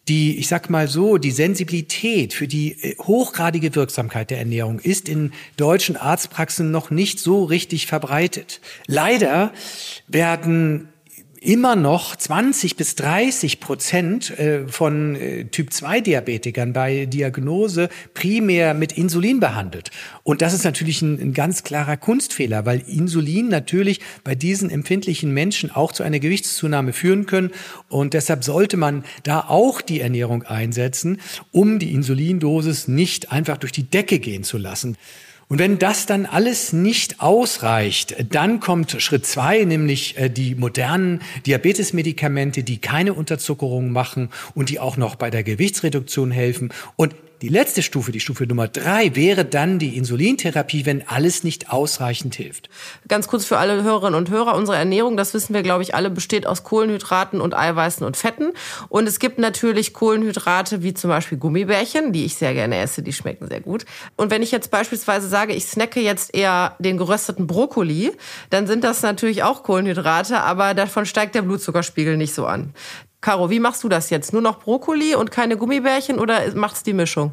die, 0.09 0.37
ich 0.37 0.49
sag 0.49 0.69
mal 0.69 0.87
so, 0.87 1.17
die 1.17 1.31
Sensibilität 1.31 2.35
für 2.35 2.47
die 2.47 2.73
äh, 2.73 2.97
hochgradige 2.99 3.75
Wirksamkeit 3.75 4.29
der 4.29 4.39
Ernährung 4.39 4.81
ist 4.81 5.09
in 5.09 5.33
deutschen 5.57 5.97
Arztpraxen 5.97 6.71
noch 6.71 6.91
nicht 6.91 7.21
so 7.21 7.45
richtig 7.45 7.87
verbreitet. 7.87 8.61
Leider 8.87 9.51
werden 10.09 10.89
immer 11.49 11.77
noch 11.77 12.15
20 12.15 12.77
bis 12.77 12.95
30 12.97 13.59
Prozent 13.59 14.39
äh, 14.39 14.69
von 14.69 15.17
äh, 15.17 15.47
Typ-2-Diabetikern 15.47 16.75
bei 16.75 17.07
Diagnose 17.07 17.89
primär 18.13 18.75
mit 18.75 18.93
Insulin 18.93 19.41
behandelt. 19.41 19.91
Und 20.25 20.43
das 20.43 20.53
ist 20.53 20.65
natürlich 20.65 21.01
ein, 21.01 21.19
ein, 21.19 21.33
ganz 21.33 21.65
klarer 21.65 21.97
Kunstfehler, 21.97 22.67
weil 22.67 22.83
Insulin 22.87 23.49
natürlich 23.49 24.01
bei 24.25 24.35
diesen 24.35 24.69
empfindlichen 24.69 25.33
Menschen 25.33 25.71
auch 25.71 25.93
zu 25.93 26.03
einer 26.03 26.19
Gewichtszunahme 26.19 26.93
führen 26.93 27.25
können. 27.25 27.51
Und 27.89 28.13
deshalb 28.13 28.45
sollte 28.45 28.77
man 28.77 29.05
da 29.23 29.41
auch 29.41 29.81
die 29.81 30.01
Ernährung 30.01 30.43
einsetzen, 30.43 31.19
um 31.51 31.79
die 31.79 31.95
Insulindosis 31.95 32.89
nicht 32.89 33.33
einfach 33.33 33.57
durch 33.57 33.73
die 33.73 33.85
Decke 33.85 34.19
gehen 34.19 34.45
zu 34.45 34.59
lassen. 34.59 34.99
Und 35.49 35.59
wenn 35.59 35.79
das 35.79 36.05
dann 36.05 36.27
alles 36.27 36.75
nicht 36.75 37.21
ausreicht, 37.21 38.15
dann 38.31 38.61
kommt 38.61 39.01
Schritt 39.01 39.25
zwei, 39.25 39.65
nämlich 39.65 40.19
äh, 40.19 40.29
die 40.29 40.55
modernen 40.55 41.23
Diabetesmedikamente, 41.47 42.63
die 42.63 42.79
keine 42.79 43.15
Unterzuckerung 43.15 43.91
machen 43.91 44.29
und 44.55 44.69
die 44.69 44.79
auch 44.79 44.99
noch 44.99 45.15
bei 45.17 45.31
der 45.31 45.43
Gewichtsreduktion 45.45 46.31
helfen. 46.31 46.71
Und 46.97 47.15
die 47.41 47.49
letzte 47.49 47.83
Stufe, 47.83 48.11
die 48.11 48.21
Stufe 48.21 48.47
Nummer 48.47 48.67
drei, 48.67 49.15
wäre 49.15 49.45
dann 49.45 49.79
die 49.79 49.97
Insulintherapie, 49.97 50.87
wenn 50.87 51.07
alles 51.07 51.45
nicht 51.45 51.71
ausreichend 51.71 52.35
hilft. 52.35 52.69
Ganz 53.07 53.29
kurz 53.29 53.45
für 53.45 53.59
alle 53.59 53.83
Hörerinnen 53.83 54.19
und 54.19 54.31
Hörer, 54.31 54.57
unsere 54.57 54.77
Ernährung, 54.77 55.17
das 55.17 55.35
wissen 55.35 55.55
wir, 55.55 55.63
glaube 55.63 55.83
ich, 55.83 55.95
alle, 55.95 56.11
besteht 56.11 56.47
aus 56.47 56.65
Kohlenhydraten 56.65 57.41
und 57.41 57.55
Eiweißen 57.55 58.05
und 58.05 58.17
Fetten. 58.17 58.53
Und 58.89 59.09
es 59.09 59.21
gibt 59.21 59.39
natürlich 59.39 59.93
Kohlenhydrate 59.93 60.83
wie 60.83 60.95
zum 60.95 61.11
Beispiel 61.11 61.39
Gummibärchen, 61.39 62.13
die 62.13 62.25
ich 62.25 62.35
sehr 62.35 62.55
gerne 62.55 62.79
esse, 62.79 63.03
die 63.03 63.13
schmecken 63.13 63.47
sehr 63.47 63.61
gut. 63.61 63.85
Und 64.17 64.31
wenn 64.31 64.43
ich 64.43 64.51
jetzt 64.51 64.71
beispielsweise 64.71 65.29
sage, 65.29 65.53
ich 65.53 65.67
snacke 65.67 66.01
jetzt 66.01 66.35
eher 66.35 66.75
den 66.81 66.99
gerösteten 66.99 67.47
Brokkoli, 67.47 68.13
dann 68.51 68.67
sind 68.67 68.83
das 68.83 69.03
natürlich 69.03 69.45
auch 69.45 69.63
Kohlenhydrate, 69.63 70.41
aber 70.41 70.75
davon 70.75 71.07
steigt 71.07 71.35
der 71.35 71.43
Blutzuckerspiegel 71.43 72.17
nicht 72.17 72.35
so 72.35 72.47
an. 72.47 72.75
Caro, 73.21 73.51
wie 73.51 73.61
machst 73.61 73.83
du 73.83 73.89
das 73.89 74.11
jetzt? 74.11 74.33
Nur 74.33 74.43
noch 74.43 74.61
Brokkoli 74.61 75.15
und 75.15 75.31
keine 75.31 75.57
Gummibärchen 75.57 76.19
oder 76.19 76.55
macht's 76.55 76.83
die 76.83 76.93
Mischung? 76.93 77.33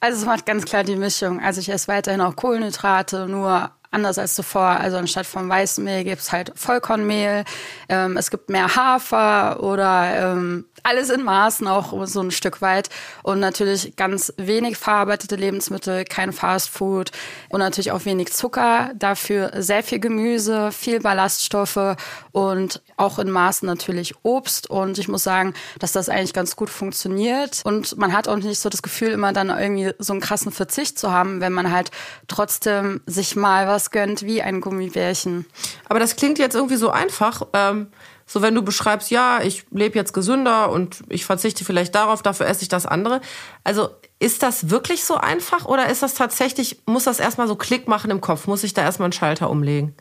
Also 0.00 0.18
es 0.18 0.24
macht 0.24 0.46
ganz 0.46 0.64
klar 0.64 0.84
die 0.84 0.96
Mischung. 0.96 1.40
Also 1.40 1.60
ich 1.60 1.68
esse 1.68 1.88
weiterhin 1.88 2.20
auch 2.20 2.36
Kohlenhydrate, 2.36 3.26
nur 3.26 3.70
anders 3.90 4.18
als 4.18 4.34
zuvor. 4.34 4.62
Also 4.62 4.98
anstatt 4.98 5.26
vom 5.26 5.48
weißen 5.48 5.82
Mehl 5.82 6.04
gibt's 6.04 6.32
halt 6.32 6.52
Vollkornmehl. 6.54 7.44
Ähm, 7.88 8.16
es 8.16 8.30
gibt 8.30 8.50
mehr 8.50 8.74
Hafer 8.76 9.62
oder 9.62 10.32
ähm, 10.32 10.66
alles 10.82 11.10
in 11.10 11.22
Maßen 11.22 11.66
auch 11.66 12.06
so 12.06 12.20
ein 12.20 12.30
Stück 12.30 12.60
weit. 12.60 12.88
Und 13.22 13.40
natürlich 13.40 13.96
ganz 13.96 14.32
wenig 14.36 14.76
verarbeitete 14.76 15.36
Lebensmittel, 15.36 16.04
kein 16.04 16.32
Fastfood 16.32 17.10
und 17.48 17.60
natürlich 17.60 17.92
auch 17.92 18.04
wenig 18.04 18.32
Zucker. 18.32 18.90
Dafür 18.94 19.52
sehr 19.56 19.82
viel 19.82 19.98
Gemüse, 19.98 20.70
viel 20.72 21.00
Ballaststoffe 21.00 21.96
und 22.32 22.82
auch 22.96 23.18
in 23.18 23.30
Maßen 23.30 23.66
natürlich 23.66 24.14
Obst. 24.22 24.68
Und 24.68 24.98
ich 24.98 25.08
muss 25.08 25.24
sagen, 25.24 25.54
dass 25.78 25.92
das 25.92 26.08
eigentlich 26.08 26.34
ganz 26.34 26.56
gut 26.56 26.70
funktioniert. 26.70 27.62
Und 27.64 27.96
man 27.96 28.12
hat 28.12 28.28
auch 28.28 28.36
nicht 28.36 28.60
so 28.60 28.68
das 28.68 28.82
Gefühl, 28.82 29.10
immer 29.10 29.32
dann 29.32 29.48
irgendwie 29.48 29.92
so 29.98 30.12
einen 30.12 30.20
krassen 30.20 30.52
Verzicht 30.52 30.98
zu 30.98 31.10
haben, 31.10 31.40
wenn 31.40 31.52
man 31.52 31.72
halt 31.72 31.90
trotzdem 32.28 33.00
sich 33.06 33.34
mal 33.36 33.66
was 33.66 33.77
was 33.78 33.92
gönnt 33.92 34.22
wie 34.22 34.42
ein 34.42 34.60
Gummibärchen. 34.60 35.46
Aber 35.88 36.00
das 36.00 36.16
klingt 36.16 36.40
jetzt 36.40 36.56
irgendwie 36.56 36.74
so 36.74 36.90
einfach. 36.90 37.42
Ähm, 37.52 37.86
so 38.26 38.42
wenn 38.42 38.56
du 38.56 38.62
beschreibst, 38.62 39.10
ja, 39.12 39.40
ich 39.40 39.64
lebe 39.70 39.94
jetzt 39.96 40.12
gesünder 40.12 40.70
und 40.72 41.04
ich 41.08 41.24
verzichte 41.24 41.64
vielleicht 41.64 41.94
darauf, 41.94 42.20
dafür 42.20 42.46
esse 42.46 42.62
ich 42.62 42.68
das 42.68 42.86
andere. 42.86 43.20
Also 43.62 43.88
ist 44.18 44.42
das 44.42 44.68
wirklich 44.68 45.04
so 45.04 45.14
einfach 45.14 45.64
oder 45.64 45.88
ist 45.88 46.02
das 46.02 46.14
tatsächlich, 46.14 46.80
muss 46.86 47.04
das 47.04 47.20
erstmal 47.20 47.46
so 47.46 47.54
Klick 47.54 47.86
machen 47.86 48.10
im 48.10 48.20
Kopf? 48.20 48.48
Muss 48.48 48.64
ich 48.64 48.74
da 48.74 48.82
erstmal 48.82 49.06
einen 49.06 49.12
Schalter 49.12 49.48
umlegen? 49.48 49.94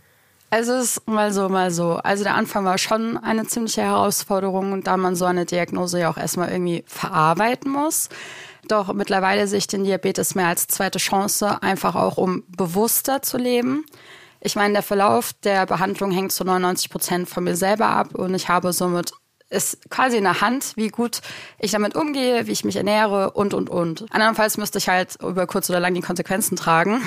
Also 0.49 0.73
es 0.73 0.97
ist 0.97 1.07
mal 1.07 1.31
so, 1.31 1.49
mal 1.49 1.69
so. 1.69 1.97
Also 1.97 2.23
der 2.23 2.33
Anfang 2.33 2.65
war 2.65 2.79
schon 2.79 3.17
eine 3.17 3.45
ziemliche 3.45 3.83
Herausforderung, 3.83 4.81
da 4.81 4.97
man 4.97 5.15
so 5.15 5.25
eine 5.25 5.45
Diagnose 5.45 5.99
ja 5.99 6.09
auch 6.09 6.17
erstmal 6.17 6.49
irgendwie 6.49 6.83
verarbeiten 6.87 7.71
muss. 7.71 8.09
Doch 8.67 8.93
mittlerweile 8.93 9.47
sehe 9.47 9.59
ich 9.59 9.67
den 9.67 9.83
Diabetes 9.83 10.35
mehr 10.35 10.47
als 10.47 10.67
zweite 10.67 10.99
Chance, 10.99 11.61
einfach 11.61 11.95
auch 11.95 12.17
um 12.17 12.43
bewusster 12.47 13.21
zu 13.21 13.37
leben. 13.37 13.85
Ich 14.39 14.55
meine, 14.55 14.73
der 14.73 14.83
Verlauf 14.83 15.33
der 15.43 15.65
Behandlung 15.65 16.11
hängt 16.11 16.31
zu 16.31 16.43
99 16.43 16.89
Prozent 16.89 17.29
von 17.29 17.43
mir 17.43 17.55
selber 17.55 17.87
ab 17.87 18.15
und 18.15 18.33
ich 18.33 18.49
habe 18.49 18.71
somit 18.71 19.11
ist 19.49 19.89
quasi 19.89 20.17
in 20.17 20.23
der 20.23 20.41
Hand, 20.41 20.73
wie 20.75 20.89
gut 20.89 21.21
ich 21.57 21.71
damit 21.71 21.95
umgehe, 21.95 22.47
wie 22.47 22.51
ich 22.51 22.65
mich 22.65 22.75
ernähre 22.75 23.31
und, 23.31 23.53
und, 23.53 23.69
und. 23.69 24.05
Andernfalls 24.11 24.57
müsste 24.57 24.77
ich 24.77 24.89
halt 24.89 25.17
über 25.21 25.47
kurz 25.47 25.69
oder 25.69 25.79
lang 25.79 25.93
die 25.93 26.01
Konsequenzen 26.01 26.57
tragen. 26.57 27.01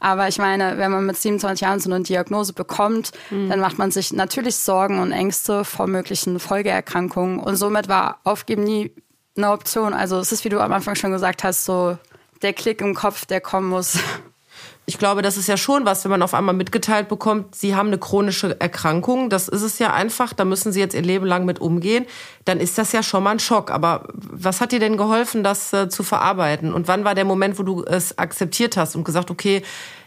Aber 0.00 0.28
ich 0.28 0.38
meine, 0.38 0.78
wenn 0.78 0.90
man 0.90 1.04
mit 1.04 1.16
27 1.16 1.60
Jahren 1.60 1.80
so 1.80 1.92
eine 1.92 2.02
Diagnose 2.02 2.54
bekommt, 2.54 3.10
mhm. 3.30 3.50
dann 3.50 3.60
macht 3.60 3.78
man 3.78 3.90
sich 3.90 4.12
natürlich 4.12 4.56
Sorgen 4.56 4.98
und 4.98 5.12
Ängste 5.12 5.64
vor 5.64 5.86
möglichen 5.86 6.38
Folgeerkrankungen. 6.40 7.38
Und 7.38 7.56
somit 7.56 7.88
war 7.88 8.20
Aufgeben 8.24 8.64
nie 8.64 8.94
eine 9.36 9.50
Option. 9.50 9.94
Also 9.94 10.18
es 10.18 10.32
ist, 10.32 10.44
wie 10.44 10.48
du 10.48 10.60
am 10.60 10.72
Anfang 10.72 10.94
schon 10.94 11.10
gesagt 11.10 11.44
hast, 11.44 11.64
so 11.64 11.98
der 12.42 12.52
Klick 12.52 12.80
im 12.80 12.94
Kopf, 12.94 13.26
der 13.26 13.40
kommen 13.40 13.68
muss. 13.68 13.98
ich 14.86 14.98
glaube, 14.98 15.22
das 15.22 15.36
ist 15.36 15.48
ja 15.48 15.56
schon 15.56 15.84
was, 15.84 16.04
wenn 16.04 16.10
man 16.10 16.22
auf 16.22 16.34
einmal 16.34 16.54
mitgeteilt 16.54 17.08
bekommt, 17.08 17.54
sie 17.54 17.74
haben 17.74 17.88
eine 17.88 17.98
chronische 17.98 18.60
Erkrankung, 18.60 19.30
das 19.30 19.48
ist 19.48 19.62
es 19.62 19.78
ja 19.78 19.92
einfach, 19.92 20.32
da 20.34 20.44
müssen 20.44 20.72
sie 20.72 20.80
jetzt 20.80 20.94
ihr 20.94 21.02
Leben 21.02 21.24
lang 21.26 21.44
mit 21.46 21.58
umgehen, 21.60 22.06
dann 22.44 22.60
ist 22.60 22.76
das 22.76 22.92
ja 22.92 23.02
schon 23.02 23.22
mal 23.22 23.32
ein 23.32 23.38
Schock. 23.38 23.70
Aber 23.70 24.08
was 24.12 24.60
hat 24.60 24.72
dir 24.72 24.80
denn 24.80 24.96
geholfen, 24.96 25.42
das 25.42 25.72
äh, 25.72 25.88
zu 25.88 26.02
verarbeiten? 26.02 26.72
Und 26.72 26.86
wann 26.86 27.04
war 27.04 27.14
der 27.14 27.24
Moment, 27.24 27.58
wo 27.58 27.62
du 27.62 27.82
es 27.84 28.18
akzeptiert 28.18 28.76
hast 28.76 28.94
und 28.94 29.04
gesagt, 29.04 29.30
okay, 29.30 29.62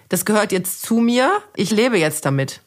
das 0.09 0.25
gehört 0.25 0.51
jetzt 0.51 0.83
zu 0.83 0.99
mir, 0.99 1.31
ich 1.55 1.71
lebe 1.71 1.97
jetzt 1.97 2.25
damit? 2.25 2.61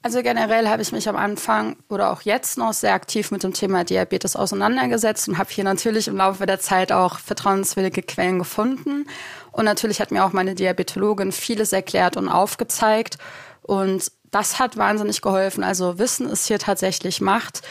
Also 0.00 0.22
generell 0.22 0.68
habe 0.68 0.80
ich 0.80 0.92
mich 0.92 1.08
am 1.08 1.16
Anfang 1.16 1.76
oder 1.88 2.12
auch 2.12 2.22
jetzt 2.22 2.56
noch 2.56 2.72
sehr 2.72 2.94
aktiv 2.94 3.32
mit 3.32 3.42
dem 3.42 3.52
Thema 3.52 3.82
Diabetes 3.82 4.36
auseinandergesetzt 4.36 5.28
und 5.28 5.38
habe 5.38 5.50
hier 5.50 5.64
natürlich 5.64 6.06
im 6.06 6.16
Laufe 6.16 6.46
der 6.46 6.60
Zeit 6.60 6.92
auch 6.92 7.18
vertrauenswürdige 7.18 8.02
Quellen 8.02 8.38
gefunden. 8.38 9.06
Und 9.50 9.64
natürlich 9.64 10.00
hat 10.00 10.12
mir 10.12 10.24
auch 10.24 10.32
meine 10.32 10.54
Diabetologin 10.54 11.32
vieles 11.32 11.72
erklärt 11.72 12.16
und 12.16 12.28
aufgezeigt. 12.28 13.18
Und 13.62 14.12
das 14.30 14.60
hat 14.60 14.76
wahnsinnig 14.76 15.20
geholfen. 15.20 15.64
Also 15.64 15.98
Wissen 15.98 16.28
ist 16.28 16.46
hier 16.46 16.58
tatsächlich 16.58 17.20
Macht. 17.20 17.62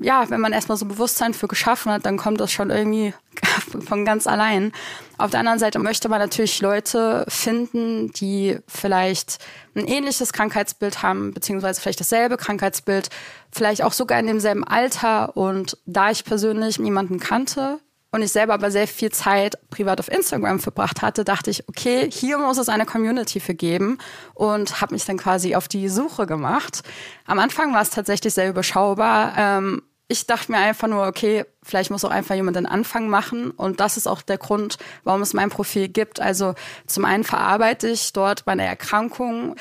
Ja, 0.00 0.28
wenn 0.30 0.40
man 0.40 0.52
erstmal 0.52 0.78
so 0.78 0.86
Bewusstsein 0.86 1.34
für 1.34 1.48
geschaffen 1.48 1.92
hat, 1.92 2.06
dann 2.06 2.16
kommt 2.16 2.40
das 2.40 2.52
schon 2.52 2.70
irgendwie 2.70 3.14
von 3.86 4.04
ganz 4.04 4.26
allein. 4.26 4.72
Auf 5.18 5.30
der 5.30 5.40
anderen 5.40 5.58
Seite 5.58 5.78
möchte 5.78 6.08
man 6.08 6.18
natürlich 6.18 6.60
Leute 6.60 7.24
finden, 7.28 8.10
die 8.12 8.58
vielleicht 8.66 9.38
ein 9.74 9.86
ähnliches 9.86 10.32
Krankheitsbild 10.32 11.02
haben, 11.02 11.32
beziehungsweise 11.32 11.80
vielleicht 11.80 12.00
dasselbe 12.00 12.36
Krankheitsbild, 12.36 13.10
vielleicht 13.52 13.82
auch 13.82 13.92
sogar 13.92 14.18
in 14.18 14.26
demselben 14.26 14.64
Alter. 14.64 15.36
Und 15.36 15.78
da 15.86 16.10
ich 16.10 16.24
persönlich 16.24 16.78
niemanden 16.78 17.20
kannte, 17.20 17.78
und 18.14 18.22
ich 18.22 18.30
selber 18.30 18.54
aber 18.54 18.70
sehr 18.70 18.86
viel 18.86 19.10
Zeit 19.10 19.58
privat 19.70 19.98
auf 19.98 20.08
Instagram 20.08 20.60
verbracht 20.60 21.02
hatte, 21.02 21.24
dachte 21.24 21.50
ich, 21.50 21.68
okay, 21.68 22.08
hier 22.08 22.38
muss 22.38 22.58
es 22.58 22.68
eine 22.68 22.86
Community 22.86 23.40
für 23.40 23.56
geben 23.56 23.98
und 24.34 24.80
habe 24.80 24.94
mich 24.94 25.04
dann 25.04 25.18
quasi 25.18 25.56
auf 25.56 25.66
die 25.66 25.88
Suche 25.88 26.24
gemacht. 26.24 26.84
Am 27.26 27.40
Anfang 27.40 27.74
war 27.74 27.82
es 27.82 27.90
tatsächlich 27.90 28.32
sehr 28.32 28.48
überschaubar. 28.48 29.34
Ähm, 29.36 29.82
ich 30.06 30.28
dachte 30.28 30.52
mir 30.52 30.58
einfach 30.58 30.86
nur, 30.86 31.08
okay, 31.08 31.44
vielleicht 31.64 31.90
muss 31.90 32.04
auch 32.04 32.10
einfach 32.10 32.36
jemand 32.36 32.56
den 32.56 32.66
Anfang 32.66 33.08
machen. 33.08 33.50
Und 33.50 33.80
das 33.80 33.96
ist 33.96 34.06
auch 34.06 34.22
der 34.22 34.38
Grund, 34.38 34.78
warum 35.02 35.20
es 35.20 35.32
mein 35.32 35.50
Profil 35.50 35.88
gibt. 35.88 36.20
Also 36.20 36.54
zum 36.86 37.04
einen 37.04 37.24
verarbeite 37.24 37.88
ich 37.88 38.12
dort 38.12 38.46
meine 38.46 38.64
Erkrankung, 38.64 39.56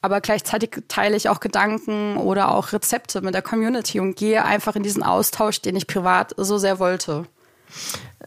aber 0.00 0.20
gleichzeitig 0.20 0.84
teile 0.86 1.16
ich 1.16 1.28
auch 1.28 1.40
Gedanken 1.40 2.18
oder 2.18 2.54
auch 2.54 2.72
Rezepte 2.72 3.20
mit 3.20 3.34
der 3.34 3.42
Community 3.42 3.98
und 3.98 4.14
gehe 4.14 4.44
einfach 4.44 4.76
in 4.76 4.84
diesen 4.84 5.02
Austausch, 5.02 5.60
den 5.60 5.74
ich 5.74 5.88
privat 5.88 6.34
so 6.36 6.56
sehr 6.56 6.78
wollte. 6.78 7.26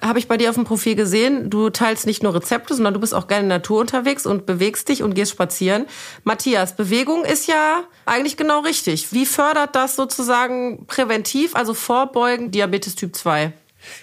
Habe 0.01 0.19
ich 0.19 0.27
bei 0.27 0.37
dir 0.37 0.49
auf 0.49 0.55
dem 0.55 0.63
Profil 0.63 0.95
gesehen. 0.95 1.49
Du 1.49 1.69
teilst 1.69 2.05
nicht 2.05 2.23
nur 2.23 2.33
Rezepte, 2.33 2.73
sondern 2.73 2.93
du 2.93 2.99
bist 2.99 3.13
auch 3.13 3.27
gerne 3.27 3.43
in 3.43 3.49
der 3.49 3.57
Natur 3.57 3.79
unterwegs 3.79 4.25
und 4.25 4.45
bewegst 4.45 4.87
dich 4.87 5.03
und 5.03 5.13
gehst 5.13 5.31
spazieren. 5.31 5.85
Matthias, 6.23 6.75
Bewegung 6.75 7.25
ist 7.25 7.47
ja 7.47 7.83
eigentlich 8.05 8.37
genau 8.37 8.61
richtig. 8.61 9.11
Wie 9.11 9.25
fördert 9.25 9.75
das 9.75 9.95
sozusagen 9.95 10.85
präventiv, 10.87 11.55
also 11.55 11.73
vorbeugen 11.73 12.51
Diabetes 12.51 12.95
Typ 12.95 13.15
2? 13.15 13.53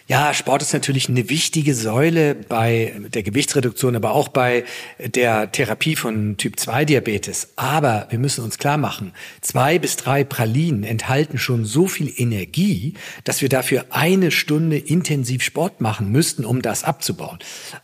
Ja, 0.09 0.33
Sport 0.35 0.63
ist 0.63 0.73
natürlich 0.73 1.09
eine 1.09 1.29
wichtige 1.29 1.75
Säule 1.75 2.35
bei 2.35 2.95
der 3.13 3.23
Gewichtsreduktion, 3.23 3.97
aber 3.97 4.13
auch 4.13 4.29
bei 4.29 4.65
der 4.99 5.51
Therapie 5.51 5.97
von 5.97 6.37
Typ 6.37 6.61
2 6.61 6.85
Diabetes. 6.85 7.49
Aber 7.57 8.07
wir 8.11 8.19
müssen 8.19 8.45
uns 8.45 8.59
klar 8.59 8.77
machen, 8.79 9.13
zwei 9.41 9.79
bis 9.79 9.97
drei 9.97 10.23
Pralinen 10.23 10.85
enthalten 10.85 11.39
schon 11.39 11.65
so 11.65 11.89
viel 11.89 12.13
Energie, 12.17 12.95
dass 13.25 13.43
wir 13.43 13.49
dafür 13.49 13.87
eine 13.91 14.31
Stunde 14.31 14.79
intensiv 14.79 15.43
Sport 15.43 15.81
machen 15.81 16.13
müssten, 16.13 16.45
um 16.45 16.63
das 16.63 16.85
abzubauen. 16.85 17.39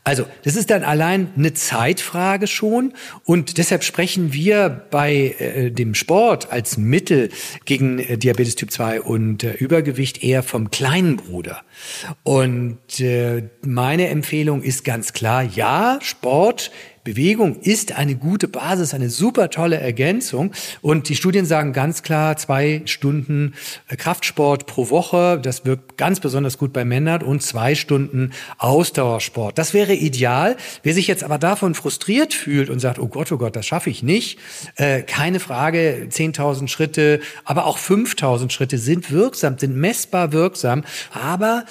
Also, 0.05 0.25
das 0.45 0.55
ist 0.55 0.71
dann 0.71 0.85
allein 0.85 1.29
eine 1.37 1.55
Zeitfrage 1.55 2.47
schon 2.47 2.95
und 3.25 3.59
deshalb 3.59 3.83
sprechen 3.83 4.33
wir 4.33 4.87
bei 4.91 5.35
äh, 5.39 5.71
dem 5.71 5.95
Sport 5.95 6.53
als 6.53 6.77
Mittel 6.77 7.31
gegen 7.65 7.99
äh, 7.99 8.17
Diabetes 8.17 8.55
Typ 8.55 8.71
2 8.71 9.01
und 9.01 9.43
äh, 9.43 9.55
Übergewicht 9.55 10.23
eher 10.23 10.43
vom 10.43 10.71
kleinen 10.71 11.17
Bruder. 11.17 11.63
Und 12.23 13.01
äh, 13.01 13.49
meine 13.65 14.09
Empfehlung 14.09 14.63
ist 14.63 14.85
ganz 14.85 15.13
klar, 15.13 15.43
ja, 15.43 15.99
Sport 16.01 16.71
Bewegung 17.05 17.59
ist 17.61 17.99
eine 17.99 18.15
gute 18.15 18.47
Basis, 18.47 18.95
eine 18.95 19.11
super 19.11 19.51
tolle 19.51 19.77
Ergänzung. 19.77 20.53
Und 20.83 21.09
die 21.09 21.17
Studien 21.17 21.47
sagen 21.47 21.73
ganz 21.73 22.05
klar, 22.05 22.37
zwei 22.37 22.83
Stunden 22.85 23.55
äh, 23.89 23.97
Kraftsport 23.97 24.67
pro 24.67 24.89
Woche, 24.89 25.41
das 25.43 25.65
wirkt 25.65 25.99
ganz 25.99 26.21
besonders 26.21 26.59
gut 26.59 26.73
bei 26.73 26.85
Männern 26.85 27.23
und 27.23 27.43
zwei 27.43 27.75
Stunden 27.75 28.33
Ausdauersport. 28.59 29.59
Das 29.59 29.75
wäre 29.75 29.95
ideal. 29.95 30.57
Wer 30.85 30.95
sich 30.95 31.09
jetzt 31.09 31.25
aber 31.25 31.39
davon 31.39 31.75
frustriert 31.75 32.35
fühlt 32.35 32.71
und 32.71 32.79
sagt, 32.79 33.01
oh 33.01 33.09
Gott, 33.09 33.33
oh 33.33 33.37
Gott, 33.39 33.57
das 33.57 33.67
schaffe 33.67 33.91
ich 33.91 34.05
nicht, 34.05 34.39
äh, 34.77 35.03
keine 35.03 35.41
Frage, 35.41 36.07
10.000 36.09 36.69
Schritte, 36.69 37.21
aber 37.45 37.67
auch 37.67 37.79
5.000 37.79 38.51
Schritte 38.51 38.79
sind 38.79 39.11
wirksam, 39.11 39.59
sind 39.59 39.77
messbar 39.77 40.33
wirksam. 40.33 40.85
Aber 41.11 41.65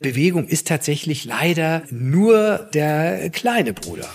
Bewegung 0.00 0.48
ist 0.48 0.66
tatsächlich 0.66 1.24
leider 1.24 1.82
nur 1.90 2.68
der 2.74 3.30
kleine 3.30 3.72
Bruder. 3.72 4.08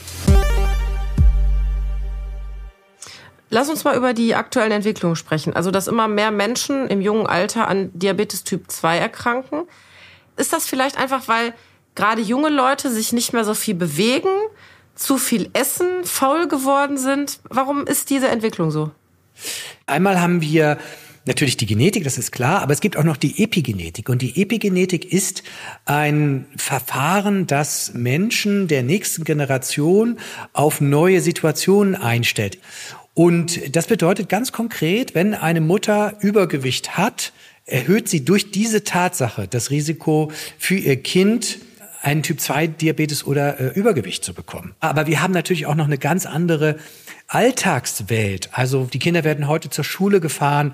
Lass 3.49 3.69
uns 3.69 3.83
mal 3.83 3.95
über 3.95 4.13
die 4.13 4.35
aktuellen 4.35 4.71
Entwicklungen 4.71 5.15
sprechen. 5.15 5.55
Also, 5.55 5.71
dass 5.71 5.87
immer 5.87 6.07
mehr 6.07 6.31
Menschen 6.31 6.87
im 6.87 7.01
jungen 7.01 7.27
Alter 7.27 7.67
an 7.67 7.91
Diabetes 7.93 8.43
Typ 8.43 8.69
2 8.69 8.97
erkranken. 8.97 9.63
Ist 10.35 10.53
das 10.53 10.65
vielleicht 10.65 10.97
einfach, 10.97 11.27
weil 11.27 11.53
gerade 11.95 12.21
junge 12.21 12.49
Leute 12.49 12.91
sich 12.91 13.13
nicht 13.13 13.33
mehr 13.33 13.45
so 13.45 13.53
viel 13.53 13.75
bewegen, 13.75 14.29
zu 14.95 15.17
viel 15.17 15.49
essen, 15.53 16.03
faul 16.03 16.47
geworden 16.47 16.97
sind? 16.97 17.39
Warum 17.49 17.87
ist 17.87 18.09
diese 18.09 18.27
Entwicklung 18.27 18.71
so? 18.71 18.91
Einmal 19.85 20.19
haben 20.19 20.41
wir 20.41 20.77
natürlich 21.25 21.57
die 21.57 21.65
Genetik, 21.65 22.03
das 22.03 22.17
ist 22.17 22.31
klar, 22.31 22.61
aber 22.61 22.73
es 22.73 22.81
gibt 22.81 22.97
auch 22.97 23.03
noch 23.03 23.17
die 23.17 23.43
Epigenetik. 23.43 24.09
Und 24.09 24.21
die 24.21 24.41
Epigenetik 24.41 25.11
ist 25.11 25.43
ein 25.85 26.45
Verfahren, 26.55 27.47
das 27.47 27.93
Menschen 27.93 28.67
der 28.67 28.83
nächsten 28.83 29.23
Generation 29.23 30.17
auf 30.53 30.81
neue 30.81 31.21
Situationen 31.21 31.95
einstellt. 31.95 32.57
Und 33.17 33.75
das 33.75 33.87
bedeutet 33.87 34.29
ganz 34.29 34.51
konkret, 34.51 35.15
wenn 35.15 35.33
eine 35.33 35.59
Mutter 35.59 36.13
Übergewicht 36.19 36.99
hat, 36.99 37.33
erhöht 37.65 38.07
sie 38.07 38.23
durch 38.23 38.51
diese 38.51 38.83
Tatsache 38.83 39.47
das 39.47 39.71
Risiko 39.71 40.31
für 40.59 40.75
ihr 40.75 41.01
Kind 41.01 41.57
einen 42.03 42.21
Typ-2-Diabetes 42.21 43.25
oder 43.25 43.59
äh, 43.59 43.67
Übergewicht 43.69 44.23
zu 44.23 44.35
bekommen. 44.35 44.75
Aber 44.81 45.07
wir 45.07 45.19
haben 45.19 45.33
natürlich 45.33 45.65
auch 45.65 45.73
noch 45.73 45.87
eine 45.87 45.97
ganz 45.97 46.27
andere 46.27 46.77
Alltagswelt. 47.29 48.49
Also 48.53 48.85
die 48.85 48.99
Kinder 48.99 49.25
werden 49.25 49.49
heute 49.49 49.69
zur 49.69 49.83
Schule 49.83 50.21
gefahren 50.21 50.73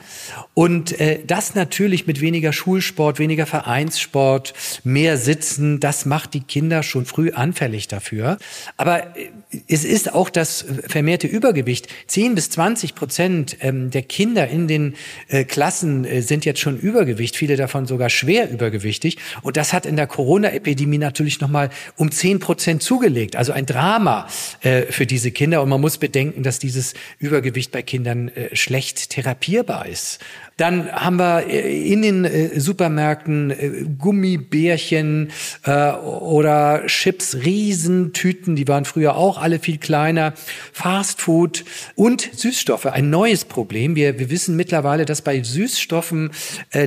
und 0.53 0.99
äh, 0.99 1.23
das 1.25 1.55
natürlich 1.55 2.05
mit 2.05 2.21
weniger 2.21 2.53
Schulsport, 2.53 3.17
weniger 3.17 3.47
Vereinssport, 3.47 4.53
mehr 4.83 5.17
Sitzen, 5.17 5.79
das 5.79 6.05
macht 6.05 6.35
die 6.35 6.41
Kinder 6.41 6.83
schon 6.83 7.05
früh 7.05 7.31
anfällig 7.31 7.87
dafür. 7.87 8.37
Aber 8.77 9.17
äh, 9.17 9.31
es 9.67 9.83
ist 9.83 10.13
auch 10.13 10.29
das 10.29 10.65
vermehrte 10.87 11.25
Übergewicht. 11.25 11.87
10 12.05 12.35
bis 12.35 12.51
20 12.51 12.93
Prozent 12.93 13.57
ähm, 13.61 13.89
der 13.89 14.03
Kinder 14.03 14.47
in 14.47 14.67
den 14.67 14.93
äh, 15.29 15.45
Klassen 15.45 16.05
äh, 16.05 16.21
sind 16.21 16.45
jetzt 16.45 16.59
schon 16.59 16.77
Übergewicht, 16.77 17.35
viele 17.35 17.55
davon 17.55 17.87
sogar 17.87 18.11
schwer 18.11 18.51
übergewichtig. 18.51 19.17
Und 19.41 19.57
das 19.57 19.73
hat 19.73 19.87
in 19.87 19.95
der 19.95 20.05
Corona-Epidemie 20.05 20.99
natürlich 20.99 21.41
nochmal 21.41 21.71
um 21.97 22.11
10 22.11 22.39
Prozent 22.39 22.83
zugelegt. 22.83 23.35
Also 23.35 23.53
ein 23.53 23.65
Drama 23.65 24.27
äh, 24.61 24.83
für 24.83 25.07
diese 25.07 25.31
Kinder. 25.31 25.63
Und 25.63 25.69
man 25.69 25.81
muss 25.81 25.97
bedenken, 25.97 26.42
bedenken, 26.43 26.53
dass 26.53 26.59
dieses 26.59 26.93
Übergewicht 27.19 27.71
bei 27.71 27.81
Kindern 27.81 28.29
äh, 28.29 28.55
schlecht 28.55 29.09
therapierbar 29.09 29.87
ist. 29.87 30.19
Dann 30.57 30.91
haben 30.91 31.17
wir 31.17 31.47
äh, 31.47 31.91
in 31.91 32.03
den 32.03 32.25
äh, 32.25 32.59
Supermärkten 32.59 33.51
äh, 33.51 33.85
Gummibärchen 33.97 35.31
oder 35.65 36.83
Chips, 36.87 37.35
Riesentüten, 37.35 38.55
die 38.55 38.67
waren 38.67 38.85
früher 38.85 39.15
auch 39.15 39.41
alle 39.41 39.59
viel 39.59 39.77
kleiner, 39.77 40.33
Fastfood 40.71 41.63
und 41.95 42.29
Süßstoffe, 42.33 42.85
ein 42.85 43.09
neues 43.09 43.45
Problem. 43.45 43.95
Wir, 43.95 44.19
wir 44.19 44.29
wissen 44.29 44.55
mittlerweile, 44.55 45.05
dass 45.05 45.21
bei 45.21 45.41
Süßstoffen 45.41 46.31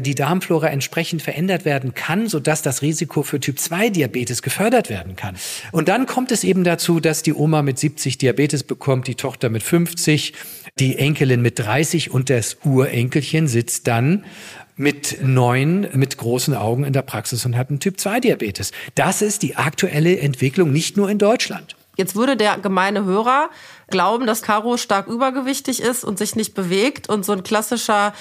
die 0.00 0.14
Darmflora 0.14 0.68
entsprechend 0.68 1.22
verändert 1.22 1.64
werden 1.64 1.94
kann, 1.94 2.28
sodass 2.28 2.62
das 2.62 2.82
Risiko 2.82 3.22
für 3.22 3.40
Typ-2-Diabetes 3.40 4.42
gefördert 4.42 4.90
werden 4.90 5.16
kann. 5.16 5.36
Und 5.72 5.88
dann 5.88 6.06
kommt 6.06 6.32
es 6.32 6.44
eben 6.44 6.64
dazu, 6.64 7.00
dass 7.00 7.22
die 7.22 7.32
Oma 7.32 7.62
mit 7.62 7.78
70 7.78 8.18
Diabetes 8.18 8.62
bekommt, 8.62 9.06
die 9.06 9.14
Tochter 9.14 9.45
mit 9.48 9.62
50, 9.62 10.34
die 10.78 10.98
Enkelin 10.98 11.42
mit 11.42 11.58
30 11.58 12.10
und 12.10 12.30
das 12.30 12.58
Urenkelchen 12.64 13.48
sitzt 13.48 13.86
dann 13.86 14.24
mit 14.76 15.22
neun, 15.22 15.88
mit 15.94 16.18
großen 16.18 16.54
Augen 16.54 16.84
in 16.84 16.92
der 16.92 17.02
Praxis 17.02 17.46
und 17.46 17.56
hat 17.56 17.70
einen 17.70 17.80
Typ-2-Diabetes. 17.80 18.72
Das 18.94 19.22
ist 19.22 19.42
die 19.42 19.56
aktuelle 19.56 20.18
Entwicklung, 20.18 20.70
nicht 20.70 20.96
nur 20.96 21.08
in 21.08 21.18
Deutschland. 21.18 21.76
Jetzt 21.96 22.14
würde 22.14 22.36
der 22.36 22.58
gemeine 22.58 23.04
Hörer 23.04 23.48
glauben, 23.88 24.26
dass 24.26 24.42
Caro 24.42 24.76
stark 24.76 25.06
übergewichtig 25.06 25.80
ist 25.80 26.04
und 26.04 26.18
sich 26.18 26.36
nicht 26.36 26.54
bewegt 26.54 27.08
und 27.08 27.24
so 27.24 27.32
ein 27.32 27.42
klassischer 27.42 28.12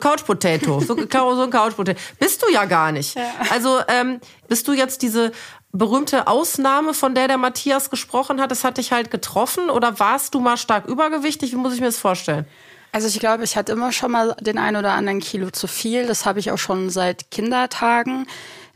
Couch 0.00 0.24
Potato, 0.24 0.80
so, 0.80 0.96
Caro, 0.96 1.36
so 1.36 1.42
ein 1.42 1.50
Couch 1.50 1.76
Potato. 1.76 2.00
Bist 2.18 2.42
du 2.42 2.52
ja 2.52 2.64
gar 2.64 2.90
nicht. 2.90 3.14
Ja. 3.14 3.22
Also 3.50 3.78
ähm, 3.86 4.20
bist 4.48 4.66
du 4.66 4.72
jetzt 4.72 5.02
diese 5.02 5.30
berühmte 5.72 6.26
Ausnahme, 6.26 6.94
von 6.94 7.14
der 7.14 7.28
der 7.28 7.38
Matthias 7.38 7.90
gesprochen 7.90 8.40
hat, 8.40 8.50
das 8.50 8.64
hat 8.64 8.78
dich 8.78 8.92
halt 8.92 9.10
getroffen 9.10 9.70
oder 9.70 9.98
warst 10.00 10.34
du 10.34 10.40
mal 10.40 10.56
stark 10.56 10.86
übergewichtig? 10.86 11.52
Wie 11.52 11.56
muss 11.56 11.74
ich 11.74 11.80
mir 11.80 11.86
das 11.86 11.98
vorstellen? 11.98 12.46
Also 12.92 13.06
ich 13.06 13.20
glaube, 13.20 13.44
ich 13.44 13.56
hatte 13.56 13.72
immer 13.72 13.92
schon 13.92 14.10
mal 14.10 14.34
den 14.40 14.58
ein 14.58 14.76
oder 14.76 14.92
anderen 14.92 15.20
Kilo 15.20 15.50
zu 15.50 15.68
viel. 15.68 16.06
Das 16.06 16.26
habe 16.26 16.40
ich 16.40 16.50
auch 16.50 16.58
schon 16.58 16.90
seit 16.90 17.30
Kindertagen. 17.30 18.26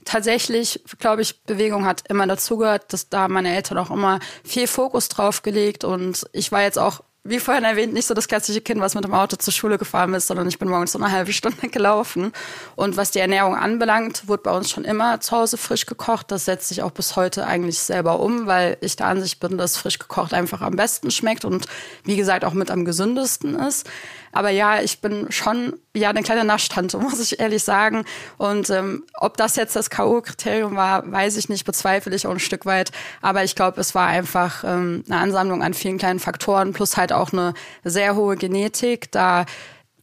Tatsächlich, 0.05 0.83
glaube 0.99 1.23
ich, 1.23 1.43
Bewegung 1.45 1.85
hat 1.85 2.05
immer 2.09 2.27
dazugehört, 2.27 2.93
dass 2.93 3.09
da 3.09 3.27
meine 3.27 3.55
Eltern 3.55 3.79
auch 3.79 3.91
immer 3.91 4.21
viel 4.45 4.67
Fokus 4.67 5.09
drauf 5.09 5.43
gelegt 5.43 5.83
und 5.83 6.27
ich 6.33 6.53
war 6.53 6.63
jetzt 6.63 6.79
auch 6.79 7.01
wie 7.27 7.41
vorhin 7.41 7.65
erwähnt, 7.65 7.95
nicht 7.95 8.07
so 8.07 8.13
das 8.13 8.29
klassische 8.29 8.61
Kind, 8.61 8.83
was 8.83 8.95
mit 8.95 9.03
dem 9.03 9.15
Auto 9.15 9.37
zur 9.37 9.53
Schule 9.53 9.79
gefahren 9.79 10.13
ist, 10.13 10.27
sondern 10.27 10.47
ich 10.47 10.59
bin 10.59 10.69
morgens 10.69 10.93
so 10.93 10.99
eine 10.99 11.11
halbe 11.11 11.33
Stunde 11.33 11.69
gelaufen. 11.71 12.33
Und 12.77 12.99
was 12.99 13.13
die 13.13 13.19
Ernährung 13.19 13.57
anbelangt, 13.57 14.29
wurde 14.29 14.43
bei 14.43 14.51
uns 14.51 14.71
schon 14.71 14.85
immer 14.85 15.21
zu 15.21 15.35
Hause 15.35 15.57
frisch 15.57 15.87
gekocht. 15.87 16.31
Das 16.31 16.45
setzt 16.45 16.69
sich 16.69 16.83
auch 16.83 16.91
bis 16.91 17.17
heute 17.17 17.47
eigentlich 17.47 17.79
selber 17.79 18.21
um, 18.21 18.47
weil 18.47 18.77
ich 18.83 18.97
der 18.97 19.07
Ansicht 19.07 19.41
bin, 19.41 19.57
dass 19.57 19.79
frisch 19.79 19.99
gekocht 19.99 20.35
einfach 20.35 20.61
am 20.61 20.77
besten 20.77 21.11
schmeckt 21.11 21.47
und 21.47 21.67
wie 22.05 22.17
gesagt 22.17 22.45
auch 22.45 22.53
mit 22.53 22.71
am 22.71 22.85
gesündesten 22.85 23.55
ist. 23.55 23.89
Aber 24.35 24.51
ja, 24.51 24.81
ich 24.81 25.01
bin 25.01 25.31
schon 25.31 25.75
ja 25.95 26.11
eine 26.11 26.23
kleine 26.23 26.45
Naschtante, 26.45 26.99
muss 26.99 27.21
ich 27.21 27.41
ehrlich 27.41 27.63
sagen. 27.65 28.05
Und 28.37 28.69
ähm, 28.71 29.05
ob 29.15 29.37
das 29.37 29.57
jetzt 29.57 29.77
das 29.77 29.91
K.O.-Kriterium 29.91 30.77
war, 30.77 31.11
weiß 31.11 31.37
ich 31.37 31.49
nicht, 31.49 31.65
bezweifle 31.65 32.15
ich 32.15 32.27
auch 32.27 32.33
ein 32.33 32.41
Stück 32.41 32.67
weit. 32.67 32.91
Aber 33.23 33.45
ich 33.45 33.55
glaube, 33.55 33.81
es 33.81 33.95
war 33.95 34.07
einfach 34.07 34.65
ähm, 34.65 35.05
eine 35.09 35.19
Ansammlung 35.19 35.63
an 35.63 35.75
vielen 35.75 35.99
kleinen 35.99 36.21
Faktoren 36.21 36.73
plus 36.73 36.97
halt 36.97 37.13
auch 37.13 37.33
eine 37.33 37.55
sehr 37.85 38.17
hohe 38.17 38.37
Genetik, 38.37 39.11
da 39.13 39.47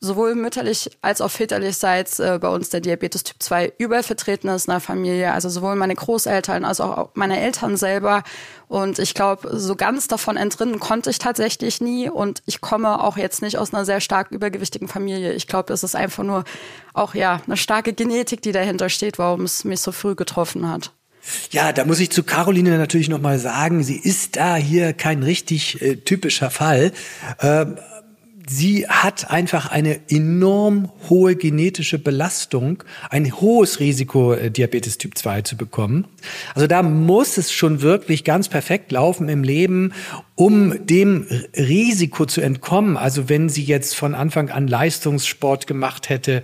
sowohl 0.04 0.34
mütterlich 0.34 0.90
als 1.02 1.22
auch 1.22 1.30
väterlichseits 1.30 2.20
äh, 2.20 2.40
bei 2.42 2.50
uns 2.50 2.70
der 2.70 2.82
Diabetes 2.82 3.24
Typ 3.24 3.38
2 3.40 3.74
übervertreten 3.78 4.50
ist 4.50 4.68
in 4.68 4.72
der 4.72 4.80
Familie. 4.80 5.32
Also 5.32 5.48
sowohl 5.48 5.76
meine 5.76 5.94
Großeltern 5.94 6.66
als 6.66 6.82
auch 6.82 7.12
meine 7.14 7.40
Eltern 7.40 7.78
selber. 7.78 8.24
Und 8.68 8.98
ich 8.98 9.14
glaube, 9.14 9.56
so 9.58 9.76
ganz 9.76 10.08
davon 10.08 10.38
entrinnen 10.38 10.80
konnte 10.80 11.12
ich 11.12 11.20
tatsächlich 11.20 11.82
nie. 11.82 12.10
Und 12.10 12.42
ich 12.48 12.62
komme 12.62 13.02
auch 13.04 13.16
jetzt 13.16 13.44
nicht 13.44 13.60
aus 13.60 13.74
einer 13.74 13.86
sehr 13.86 14.02
stark 14.02 14.32
übergewichtigen 14.32 14.88
Familie. 14.88 15.34
Ich 15.34 15.46
glaube, 15.46 15.72
es 15.72 15.84
ist 15.84 15.96
einfach 15.96 16.24
nur 16.24 16.46
auch 16.94 17.14
ja 17.14 17.40
eine 17.46 17.56
starke 17.56 17.94
Genetik, 17.94 18.42
die 18.42 18.52
dahinter 18.52 18.90
steht, 18.90 19.20
warum 19.20 19.44
es 19.44 19.64
mich 19.66 19.82
so 19.82 19.92
früh 19.92 20.16
getroffen 20.16 20.68
hat. 20.68 20.92
Ja, 21.52 21.72
da 21.72 21.86
muss 21.86 22.00
ich 22.00 22.10
zu 22.10 22.24
Caroline 22.24 22.76
natürlich 22.80 23.08
noch 23.08 23.22
mal 23.22 23.38
sagen, 23.38 23.84
sie 23.84 23.98
ist 23.98 24.38
da 24.38 24.56
hier 24.56 24.94
kein 24.94 25.22
richtig 25.22 25.80
äh, 25.80 25.98
typischer 25.98 26.50
Fall. 26.50 26.92
Ähm, 27.40 27.78
sie 28.48 28.88
hat 28.88 29.32
einfach 29.32 29.72
eine 29.72 30.00
enorm 30.10 30.92
hohe 31.10 31.36
genetische 31.36 32.00
Belastung, 32.00 32.84
ein 33.10 33.32
hohes 33.40 33.80
Risiko, 33.80 34.34
äh, 34.34 34.52
Diabetes 34.52 34.98
Typ 34.98 35.18
2 35.18 35.42
zu 35.42 35.58
bekommen. 35.58 36.08
Also 36.56 36.68
da 36.68 36.84
muss 36.84 37.38
es 37.38 37.52
schon 37.52 37.82
wirklich 37.82 38.24
ganz 38.24 38.50
perfekt 38.50 38.92
laufen 38.92 39.30
im 39.30 39.44
Leben, 39.44 39.94
um 40.36 40.86
dem 40.86 41.28
Risiko 41.56 42.26
zu 42.26 42.42
entkommen. 42.42 42.98
Also 42.98 43.30
wenn 43.30 43.50
sie 43.50 43.64
jetzt 43.64 43.96
von 43.96 44.16
Anfang 44.16 44.50
an 44.50 44.68
Leistungssport 44.68 45.68
gemacht 45.68 46.10
hätte 46.10 46.44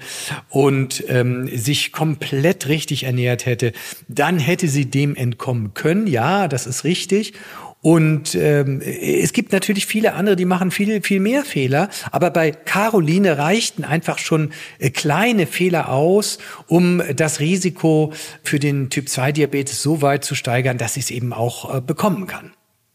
und 0.49 1.03
ähm, 1.07 1.47
sich 1.47 1.91
komplett 1.91 2.67
richtig 2.67 3.03
ernährt 3.03 3.45
hätte, 3.45 3.73
dann 4.07 4.39
hätte 4.39 4.67
sie 4.67 4.85
dem 4.85 5.15
entkommen 5.15 5.73
können. 5.73 6.07
Ja, 6.07 6.47
das 6.47 6.67
ist 6.67 6.83
richtig. 6.83 7.33
Und 7.81 8.33
ähm, 8.35 8.81
es 8.81 9.33
gibt 9.33 9.51
natürlich 9.51 9.85
viele 9.85 10.13
andere, 10.13 10.35
die 10.35 10.45
machen 10.45 10.71
viel, 10.71 11.01
viel 11.01 11.19
mehr 11.19 11.45
Fehler. 11.45 11.89
Aber 12.11 12.31
bei 12.31 12.51
Caroline 12.51 13.37
reichten 13.37 13.85
einfach 13.85 14.17
schon 14.17 14.51
äh, 14.79 14.89
kleine 14.89 15.45
Fehler 15.45 15.89
aus, 15.89 16.39
um 16.67 17.01
das 17.15 17.39
Risiko 17.39 18.13
für 18.43 18.59
den 18.59 18.89
Typ-2-Diabetes 18.89 19.81
so 19.81 20.01
weit 20.01 20.25
zu 20.25 20.35
steigern, 20.35 20.77
dass 20.77 20.95
sie 20.95 21.01
es 21.01 21.11
eben 21.11 21.33
auch 21.33 21.75
äh, 21.75 21.81
bekommen 21.81 22.27
kann. 22.27 22.51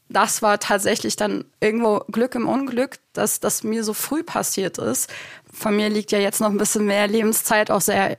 Das 0.08 0.42
war 0.42 0.58
tatsächlich 0.58 1.16
dann 1.16 1.44
irgendwo 1.60 2.00
Glück 2.10 2.34
im 2.34 2.46
Unglück, 2.46 2.96
dass 3.14 3.40
das 3.40 3.62
mir 3.64 3.82
so 3.84 3.94
früh 3.94 4.22
passiert 4.22 4.76
ist. 4.76 5.08
Von 5.50 5.76
mir 5.76 5.88
liegt 5.88 6.12
ja 6.12 6.18
jetzt 6.18 6.40
noch 6.40 6.50
ein 6.50 6.58
bisschen 6.58 6.84
mehr 6.84 7.08
Lebenszeit, 7.08 7.70
auch 7.70 7.80
sehr 7.80 8.18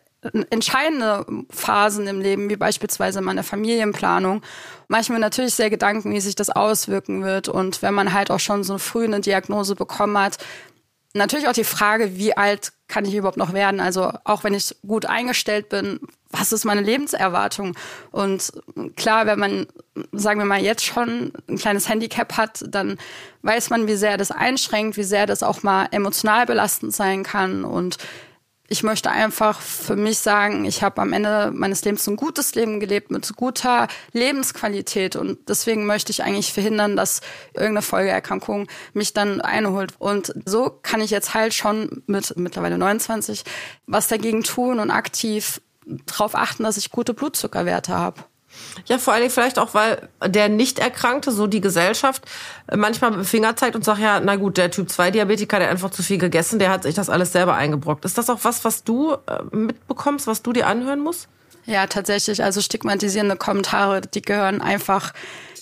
entscheidende 0.50 1.26
Phasen 1.50 2.08
im 2.08 2.22
Leben, 2.22 2.50
wie 2.50 2.56
beispielsweise 2.56 3.22
meine 3.22 3.44
Familienplanung, 3.44 4.42
mache 4.88 5.02
ich 5.02 5.10
mir 5.10 5.20
natürlich 5.20 5.54
sehr 5.54 5.70
Gedanken, 5.70 6.12
wie 6.14 6.22
sich 6.22 6.36
das 6.36 6.50
auswirken 6.50 7.24
wird. 7.24 7.50
Und 7.50 7.82
wenn 7.82 7.94
man 7.94 8.14
halt 8.14 8.32
auch 8.32 8.40
schon 8.40 8.64
so 8.64 8.78
früh 8.78 9.06
eine 9.06 9.22
Diagnose 9.22 9.76
bekommen 9.76 10.18
hat, 10.18 10.38
natürlich 11.14 11.48
auch 11.48 11.54
die 11.54 11.64
Frage, 11.64 12.18
wie 12.18 12.36
alt 12.36 12.74
kann 12.88 13.06
ich 13.06 13.16
überhaupt 13.16 13.38
noch 13.38 13.54
werden? 13.54 13.80
Also 13.80 14.12
auch 14.24 14.44
wenn 14.44 14.54
ich 14.54 14.76
gut 14.86 15.06
eingestellt 15.06 15.70
bin, 15.70 16.00
was 16.30 16.52
ist 16.52 16.66
meine 16.66 16.82
Lebenserwartung? 16.82 17.76
Und 18.12 18.52
klar, 18.96 19.26
wenn 19.26 19.40
man, 19.40 19.68
sagen 20.12 20.40
wir 20.40 20.46
mal, 20.46 20.62
jetzt 20.62 20.84
schon 20.84 21.34
ein 21.48 21.58
kleines 21.58 21.88
Handicap 21.88 22.38
hat, 22.38 22.64
dann 22.68 22.98
weiß 23.44 23.70
man, 23.70 23.88
wie 23.88 23.96
sehr 23.96 24.18
das 24.18 24.32
einschränkt, 24.32 24.98
wie 24.98 25.04
sehr 25.04 25.26
das 25.26 25.44
auch 25.44 25.64
mal 25.64 25.88
emotional 25.92 26.46
belastend 26.46 26.94
sein 26.94 27.24
kann. 27.24 27.64
Und 27.64 27.98
ich 28.70 28.82
möchte 28.82 29.12
einfach 29.12 29.60
für 29.60 29.96
mich 29.96 30.20
sagen, 30.20 30.66
ich 30.66 30.84
habe 30.84 31.02
am 31.02 31.12
Ende 31.12 31.52
meines 31.54 31.84
Lebens 31.84 32.08
ein 32.08 32.16
gutes 32.16 32.56
Leben 32.56 32.80
gelebt 32.80 33.12
mit 33.12 33.36
guter 33.36 33.88
Lebensqualität 34.14 35.16
und 35.16 35.50
deswegen 35.50 35.86
möchte 35.86 36.12
ich 36.12 36.24
eigentlich 36.24 36.54
verhindern, 36.54 36.96
dass 36.96 37.22
irgendeine 37.54 37.82
Folgeerkrankung 37.82 38.68
mich 38.94 39.14
dann 39.14 39.42
einholt. 39.42 39.94
Und 40.00 40.34
so 40.46 40.80
kann 40.82 41.02
ich 41.02 41.12
jetzt 41.12 41.34
halt 41.34 41.54
schon 41.54 42.04
mit 42.08 42.38
mittlerweile 42.38 42.78
29 42.78 43.44
was 43.86 44.08
dagegen 44.08 44.44
tun 44.44 44.80
und 44.80 44.92
aktiv 44.92 45.62
darauf 45.86 46.34
achten, 46.34 46.64
dass 46.64 46.78
ich 46.78 46.90
gute 46.90 47.14
Blutzuckerwerte 47.14 47.94
habe. 47.94 48.24
Ja, 48.88 48.98
vor 48.98 49.14
allen 49.14 49.22
Dingen 49.22 49.34
vielleicht 49.34 49.60
auch, 49.60 49.74
weil 49.74 50.10
der 50.26 50.50
Nicht-Erkrankte, 50.50 51.32
so 51.32 51.48
die 51.48 51.62
Gesellschaft, 51.62 52.24
manchmal 52.74 53.12
mit 53.12 53.20
dem 53.20 53.26
Finger 53.26 53.56
zeigt 53.56 53.76
und 53.76 53.86
sagt, 53.86 54.00
ja, 54.00 54.20
na 54.20 54.36
gut, 54.36 54.58
der 54.58 54.72
Typ-2-Diabetiker, 54.72 55.58
der 55.58 55.68
hat 55.68 55.74
einfach 55.74 55.92
zu 55.92 56.04
viel 56.04 56.18
gegessen, 56.18 56.60
der 56.60 56.70
hat 56.70 56.84
sich 56.84 56.96
das 56.96 57.10
alles 57.10 57.32
selber 57.32 57.56
eingebrockt. 57.56 58.06
Ist 58.06 58.18
das 58.18 58.30
auch 58.30 58.40
was, 58.44 58.66
was 58.66 58.84
du 58.84 59.14
äh, 59.14 59.44
mitbekommst, 59.52 60.28
was 60.28 60.42
du 60.42 60.54
dir 60.54 60.68
anhören 60.68 61.00
musst? 61.00 61.28
Ja, 61.66 61.88
tatsächlich. 61.88 62.44
Also 62.44 62.62
stigmatisierende 62.62 63.38
Kommentare, 63.38 64.02
die 64.02 64.22
gehören 64.22 64.62
einfach 64.62 65.14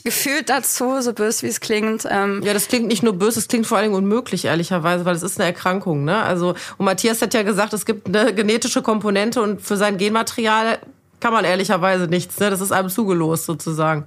gefühlt 0.03 0.49
dazu, 0.49 0.99
so 1.01 1.13
böse 1.13 1.43
wie 1.43 1.47
es 1.47 1.59
klingt. 1.59 2.07
Ähm 2.09 2.41
ja, 2.43 2.53
das 2.53 2.67
klingt 2.67 2.87
nicht 2.87 3.03
nur 3.03 3.13
böse, 3.13 3.39
es 3.39 3.47
klingt 3.47 3.67
vor 3.67 3.77
allen 3.77 3.91
Dingen 3.91 4.03
unmöglich, 4.03 4.45
ehrlicherweise, 4.45 5.05
weil 5.05 5.15
es 5.15 5.21
ist 5.21 5.39
eine 5.39 5.47
Erkrankung. 5.47 6.05
Ne? 6.05 6.17
Also, 6.21 6.55
und 6.77 6.85
Matthias 6.85 7.21
hat 7.21 7.33
ja 7.33 7.43
gesagt, 7.43 7.73
es 7.73 7.85
gibt 7.85 8.07
eine 8.07 8.33
genetische 8.33 8.81
Komponente 8.81 9.41
und 9.41 9.61
für 9.61 9.77
sein 9.77 9.97
Genmaterial 9.97 10.79
kann 11.21 11.31
man 11.31 11.45
ehrlicherweise 11.45 12.07
nichts. 12.07 12.39
Ne? 12.39 12.49
Das 12.49 12.59
ist 12.59 12.71
einem 12.71 12.89
zugelost 12.89 13.45
sozusagen. 13.45 14.05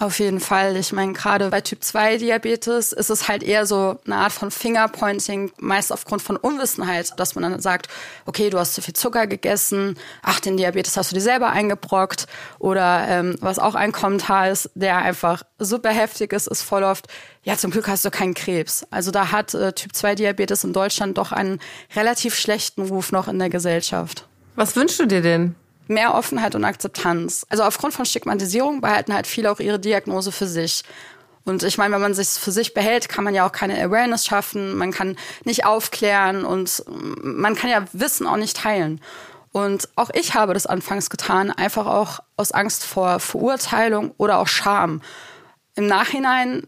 Auf 0.00 0.20
jeden 0.20 0.38
Fall. 0.38 0.76
Ich 0.76 0.92
meine, 0.92 1.12
gerade 1.12 1.48
bei 1.48 1.60
Typ 1.60 1.82
2 1.82 2.18
Diabetes 2.18 2.92
ist 2.92 3.10
es 3.10 3.26
halt 3.26 3.42
eher 3.42 3.66
so 3.66 3.98
eine 4.06 4.14
Art 4.14 4.30
von 4.32 4.52
Fingerpointing, 4.52 5.50
meist 5.58 5.92
aufgrund 5.92 6.22
von 6.22 6.36
Unwissenheit, 6.36 7.14
dass 7.16 7.34
man 7.34 7.42
dann 7.42 7.60
sagt, 7.60 7.88
okay, 8.24 8.48
du 8.48 8.60
hast 8.60 8.74
zu 8.74 8.80
viel 8.80 8.94
Zucker 8.94 9.26
gegessen, 9.26 9.98
ach, 10.22 10.38
den 10.38 10.56
Diabetes 10.56 10.96
hast 10.96 11.10
du 11.10 11.16
dir 11.16 11.20
selber 11.20 11.50
eingebrockt. 11.50 12.28
Oder 12.60 13.06
ähm, 13.08 13.36
was 13.40 13.58
auch 13.58 13.74
ein 13.74 13.90
Kommentar 13.90 14.50
ist, 14.50 14.70
der 14.76 14.98
einfach 14.98 15.42
super 15.58 15.90
heftig 15.90 16.32
ist, 16.32 16.46
ist 16.46 16.62
voll 16.62 16.84
oft, 16.84 17.08
ja, 17.42 17.56
zum 17.56 17.72
Glück 17.72 17.88
hast 17.88 18.04
du 18.04 18.10
keinen 18.12 18.34
Krebs. 18.34 18.86
Also 18.92 19.10
da 19.10 19.32
hat 19.32 19.52
äh, 19.54 19.72
Typ 19.72 19.96
2 19.96 20.14
Diabetes 20.14 20.62
in 20.62 20.72
Deutschland 20.72 21.18
doch 21.18 21.32
einen 21.32 21.58
relativ 21.96 22.36
schlechten 22.36 22.82
Ruf 22.82 23.10
noch 23.10 23.26
in 23.26 23.40
der 23.40 23.50
Gesellschaft. 23.50 24.28
Was 24.54 24.76
wünschst 24.76 25.00
du 25.00 25.06
dir 25.06 25.22
denn? 25.22 25.56
Mehr 25.88 26.14
Offenheit 26.14 26.54
und 26.54 26.64
Akzeptanz. 26.64 27.46
Also 27.48 27.64
aufgrund 27.64 27.94
von 27.94 28.04
Stigmatisierung 28.04 28.80
behalten 28.80 29.14
halt 29.14 29.26
viele 29.26 29.50
auch 29.50 29.60
ihre 29.60 29.78
Diagnose 29.78 30.32
für 30.32 30.46
sich. 30.46 30.84
Und 31.44 31.62
ich 31.62 31.78
meine, 31.78 31.94
wenn 31.94 32.02
man 32.02 32.14
sich 32.14 32.28
für 32.28 32.52
sich 32.52 32.74
behält, 32.74 33.08
kann 33.08 33.24
man 33.24 33.34
ja 33.34 33.46
auch 33.46 33.52
keine 33.52 33.82
Awareness 33.82 34.26
schaffen, 34.26 34.76
man 34.76 34.92
kann 34.92 35.16
nicht 35.44 35.64
aufklären 35.64 36.44
und 36.44 36.84
man 36.86 37.54
kann 37.54 37.70
ja 37.70 37.86
Wissen 37.92 38.26
auch 38.26 38.36
nicht 38.36 38.56
teilen. 38.56 39.00
Und 39.50 39.88
auch 39.96 40.10
ich 40.12 40.34
habe 40.34 40.52
das 40.52 40.66
anfangs 40.66 41.08
getan, 41.08 41.50
einfach 41.50 41.86
auch 41.86 42.20
aus 42.36 42.52
Angst 42.52 42.84
vor 42.84 43.18
Verurteilung 43.18 44.12
oder 44.18 44.38
auch 44.38 44.46
Scham. 44.46 45.00
Im 45.74 45.86
Nachhinein 45.86 46.66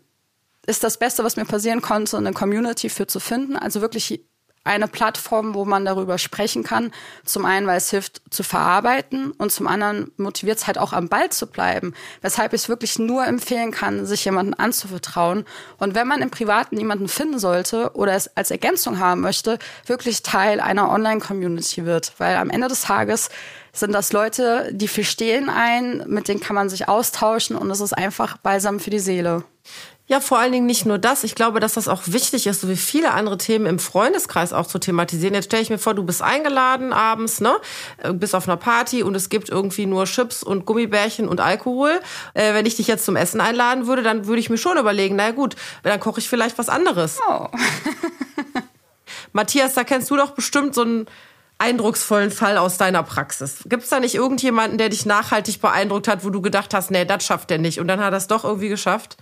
ist 0.67 0.83
das 0.83 0.99
Beste, 0.99 1.25
was 1.25 1.37
mir 1.37 1.45
passieren 1.45 1.83
konnte, 1.83 2.17
eine 2.17 2.33
Community 2.33 2.89
für 2.89 3.07
zu 3.07 3.21
finden. 3.21 3.57
Also 3.57 3.81
wirklich 3.81 4.25
eine 4.63 4.89
Plattform, 4.89 5.55
wo 5.55 5.65
man 5.65 5.85
darüber 5.85 6.19
sprechen 6.19 6.63
kann. 6.63 6.93
Zum 7.25 7.47
einen, 7.47 7.67
weil 7.67 7.79
es 7.79 7.91
hilft 7.91 8.21
zu 8.31 8.43
verarbeiten 8.43 9.33
und 9.33 9.51
zum 9.51 9.67
anderen 9.67 10.13
motiviert 10.19 10.59
es 10.59 10.67
halt 10.67 10.77
auch 10.77 10.93
am 10.93 11.09
Ball 11.09 11.31
zu 11.31 11.47
bleiben. 11.47 11.95
Weshalb 12.21 12.53
ich 12.53 12.63
es 12.63 12.69
wirklich 12.69 12.99
nur 12.99 13.27
empfehlen 13.27 13.71
kann, 13.71 14.05
sich 14.05 14.25
jemanden 14.25 14.53
anzuvertrauen. 14.53 15.47
Und 15.79 15.95
wenn 15.95 16.07
man 16.07 16.21
im 16.21 16.31
Privaten 16.31 16.77
jemanden 16.77 17.09
finden 17.09 17.39
sollte 17.39 17.93
oder 17.95 18.15
es 18.15 18.37
als 18.37 18.51
Ergänzung 18.51 18.99
haben 18.99 19.23
möchte, 19.23 19.59
wirklich 19.87 20.23
Teil 20.23 20.61
einer 20.61 20.91
Online-Community 20.91 21.87
wird. 21.87 22.13
Weil 22.19 22.37
am 22.37 22.51
Ende 22.51 22.69
des 22.69 22.83
Tages 22.83 23.31
sind 23.73 23.93
das 23.93 24.13
Leute, 24.13 24.69
die 24.73 24.89
verstehen 24.89 25.49
einen, 25.49 26.05
mit 26.09 26.29
denen 26.29 26.41
kann 26.41 26.57
man 26.57 26.69
sich 26.69 26.89
austauschen 26.89 27.57
und 27.57 27.71
es 27.71 27.81
ist 27.81 27.93
einfach 27.93 28.37
balsam 28.37 28.81
für 28.81 28.91
die 28.91 28.99
Seele. 28.99 29.45
Ja, 30.11 30.19
vor 30.19 30.41
allen 30.41 30.51
Dingen 30.51 30.67
nicht 30.67 30.87
nur 30.87 30.99
das. 30.99 31.23
Ich 31.23 31.37
glaube, 31.37 31.61
dass 31.61 31.75
das 31.75 31.87
auch 31.87 32.03
wichtig 32.07 32.49
ist, 32.49 32.63
so 32.63 32.69
wie 32.69 32.77
viele 32.77 33.13
andere 33.13 33.39
Themen 33.39 33.67
im 33.67 33.79
Freundeskreis 33.79 34.53
auch 34.53 34.67
zu 34.67 34.81
thematisieren. 34.81 35.35
Jetzt 35.35 35.45
stelle 35.45 35.63
ich 35.63 35.71
mir 35.71 35.79
vor, 35.79 35.95
du 35.95 36.03
bist 36.03 36.21
eingeladen 36.21 36.93
abends, 36.93 37.41
ne? 37.41 37.55
Äh, 37.99 38.13
bist 38.13 38.35
auf 38.35 38.49
einer 38.49 38.57
Party 38.57 39.05
und 39.05 39.15
es 39.15 39.29
gibt 39.29 39.51
irgendwie 39.51 39.87
nur 39.87 40.07
Chips 40.07 40.43
und 40.43 40.67
Gummibärchen 40.67 41.29
und 41.29 41.39
Alkohol. 41.39 42.01
Äh, 42.35 42.55
wenn 42.55 42.67
ich 42.67 42.75
dich 42.75 42.89
jetzt 42.89 43.05
zum 43.05 43.15
Essen 43.15 43.41
einladen 43.41 43.87
würde, 43.87 44.03
dann 44.03 44.27
würde 44.27 44.41
ich 44.41 44.51
mir 44.51 44.59
schon 44.59 44.79
überlegen, 44.79 45.15
na 45.15 45.31
gut, 45.31 45.55
dann 45.85 46.01
koche 46.01 46.19
ich 46.19 46.29
vielleicht 46.29 46.59
was 46.59 46.69
anderes. 46.69 47.21
Oh. 47.29 47.47
Matthias, 49.33 49.75
da 49.75 49.85
kennst 49.85 50.11
du 50.11 50.17
doch 50.17 50.33
bestimmt 50.33 50.75
so 50.75 50.83
einen 50.83 51.07
eindrucksvollen 51.59 52.33
Fall 52.33 52.59
aus 52.59 52.79
deiner 52.79 53.05
Praxis. 53.05 53.59
Gibt 53.67 53.85
es 53.85 53.91
da 53.91 54.01
nicht 54.01 54.17
irgendjemanden, 54.17 54.77
der 54.77 54.89
dich 54.89 55.07
nachhaltig 55.07 55.61
beeindruckt 55.61 56.09
hat, 56.09 56.25
wo 56.25 56.31
du 56.31 56.43
gedacht 56.43 56.75
hast, 56.75 56.91
nee, 56.91 57.05
das 57.05 57.25
schafft 57.25 57.53
er 57.53 57.59
nicht 57.59 57.79
und 57.79 57.87
dann 57.87 58.01
hat 58.01 58.13
er 58.13 58.17
es 58.17 58.27
doch 58.27 58.43
irgendwie 58.43 58.71
geschafft? 58.71 59.17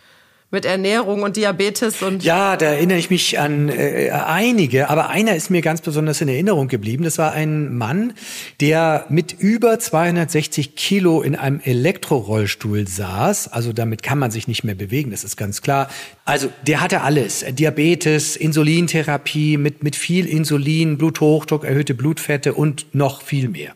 Mit 0.50 0.64
Ernährung 0.64 1.22
und 1.22 1.36
Diabetes 1.36 2.00
und 2.00 2.24
ja, 2.24 2.56
da 2.56 2.66
erinnere 2.66 2.96
ich 2.96 3.10
mich 3.10 3.38
an 3.38 3.68
äh, 3.68 4.10
einige, 4.10 4.88
aber 4.88 5.10
einer 5.10 5.36
ist 5.36 5.50
mir 5.50 5.60
ganz 5.60 5.82
besonders 5.82 6.22
in 6.22 6.28
Erinnerung 6.28 6.68
geblieben. 6.68 7.04
Das 7.04 7.18
war 7.18 7.32
ein 7.32 7.76
Mann, 7.76 8.14
der 8.60 9.04
mit 9.10 9.34
über 9.38 9.78
260 9.78 10.74
Kilo 10.74 11.20
in 11.20 11.36
einem 11.36 11.60
Elektrorollstuhl 11.60 12.88
saß. 12.88 13.48
Also 13.48 13.74
damit 13.74 14.02
kann 14.02 14.18
man 14.18 14.30
sich 14.30 14.48
nicht 14.48 14.64
mehr 14.64 14.74
bewegen, 14.74 15.10
das 15.10 15.22
ist 15.22 15.36
ganz 15.36 15.60
klar. 15.60 15.90
Also 16.24 16.48
der 16.66 16.80
hatte 16.80 17.02
alles: 17.02 17.44
Diabetes, 17.50 18.34
Insulintherapie 18.34 19.58
mit 19.58 19.82
mit 19.82 19.96
viel 19.96 20.26
Insulin, 20.26 20.96
Bluthochdruck, 20.96 21.64
erhöhte 21.64 21.92
Blutfette 21.92 22.54
und 22.54 22.94
noch 22.94 23.20
viel 23.20 23.50
mehr. 23.50 23.74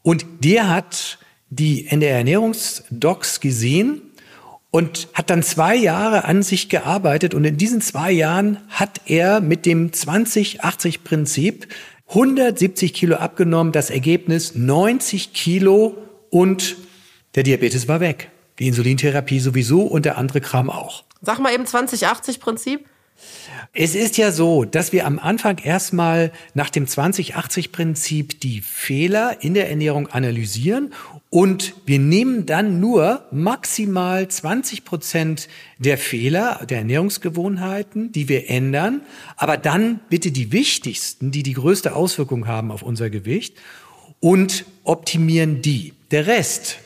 Und 0.00 0.24
der 0.42 0.70
hat 0.70 1.18
die 1.50 1.86
NDR 1.86 2.16
Ernährungsdocs 2.16 3.40
gesehen 3.40 4.00
und 4.72 5.08
hat 5.12 5.30
dann 5.30 5.42
zwei 5.42 5.76
Jahre 5.76 6.24
an 6.24 6.42
sich 6.42 6.68
gearbeitet 6.68 7.34
und 7.34 7.44
in 7.44 7.58
diesen 7.58 7.80
zwei 7.82 8.10
Jahren 8.10 8.58
hat 8.70 9.02
er 9.06 9.40
mit 9.40 9.66
dem 9.66 9.90
20-80-Prinzip 9.90 11.68
170 12.08 12.94
Kilo 12.94 13.16
abgenommen, 13.16 13.72
das 13.72 13.90
Ergebnis 13.90 14.54
90 14.54 15.34
Kilo 15.34 15.96
und 16.30 16.76
der 17.34 17.42
Diabetes 17.42 17.86
war 17.86 18.00
weg. 18.00 18.30
Die 18.58 18.66
Insulintherapie 18.66 19.40
sowieso 19.40 19.82
und 19.82 20.06
der 20.06 20.16
andere 20.18 20.40
Kram 20.40 20.70
auch. 20.70 21.04
Sag 21.20 21.38
mal 21.38 21.52
eben 21.52 21.64
20-80-Prinzip. 21.64 22.80
Es 23.74 23.94
ist 23.94 24.18
ja 24.18 24.32
so, 24.32 24.66
dass 24.66 24.92
wir 24.92 25.06
am 25.06 25.18
Anfang 25.18 25.56
erstmal 25.56 26.30
nach 26.52 26.68
dem 26.68 26.84
20-80-Prinzip 26.84 28.38
die 28.38 28.60
Fehler 28.60 29.38
in 29.40 29.54
der 29.54 29.70
Ernährung 29.70 30.08
analysieren 30.08 30.92
und 31.30 31.72
wir 31.86 31.98
nehmen 31.98 32.44
dann 32.44 32.80
nur 32.80 33.24
maximal 33.30 34.28
20 34.28 34.84
Prozent 34.84 35.48
der 35.78 35.96
Fehler, 35.96 36.66
der 36.68 36.78
Ernährungsgewohnheiten, 36.78 38.12
die 38.12 38.28
wir 38.28 38.50
ändern, 38.50 39.00
aber 39.38 39.56
dann 39.56 40.00
bitte 40.10 40.32
die 40.32 40.52
wichtigsten, 40.52 41.30
die 41.30 41.42
die 41.42 41.54
größte 41.54 41.96
Auswirkung 41.96 42.46
haben 42.46 42.72
auf 42.72 42.82
unser 42.82 43.08
Gewicht 43.08 43.56
und 44.20 44.66
optimieren 44.84 45.62
die. 45.62 45.94
Der 46.10 46.26
Rest 46.26 46.76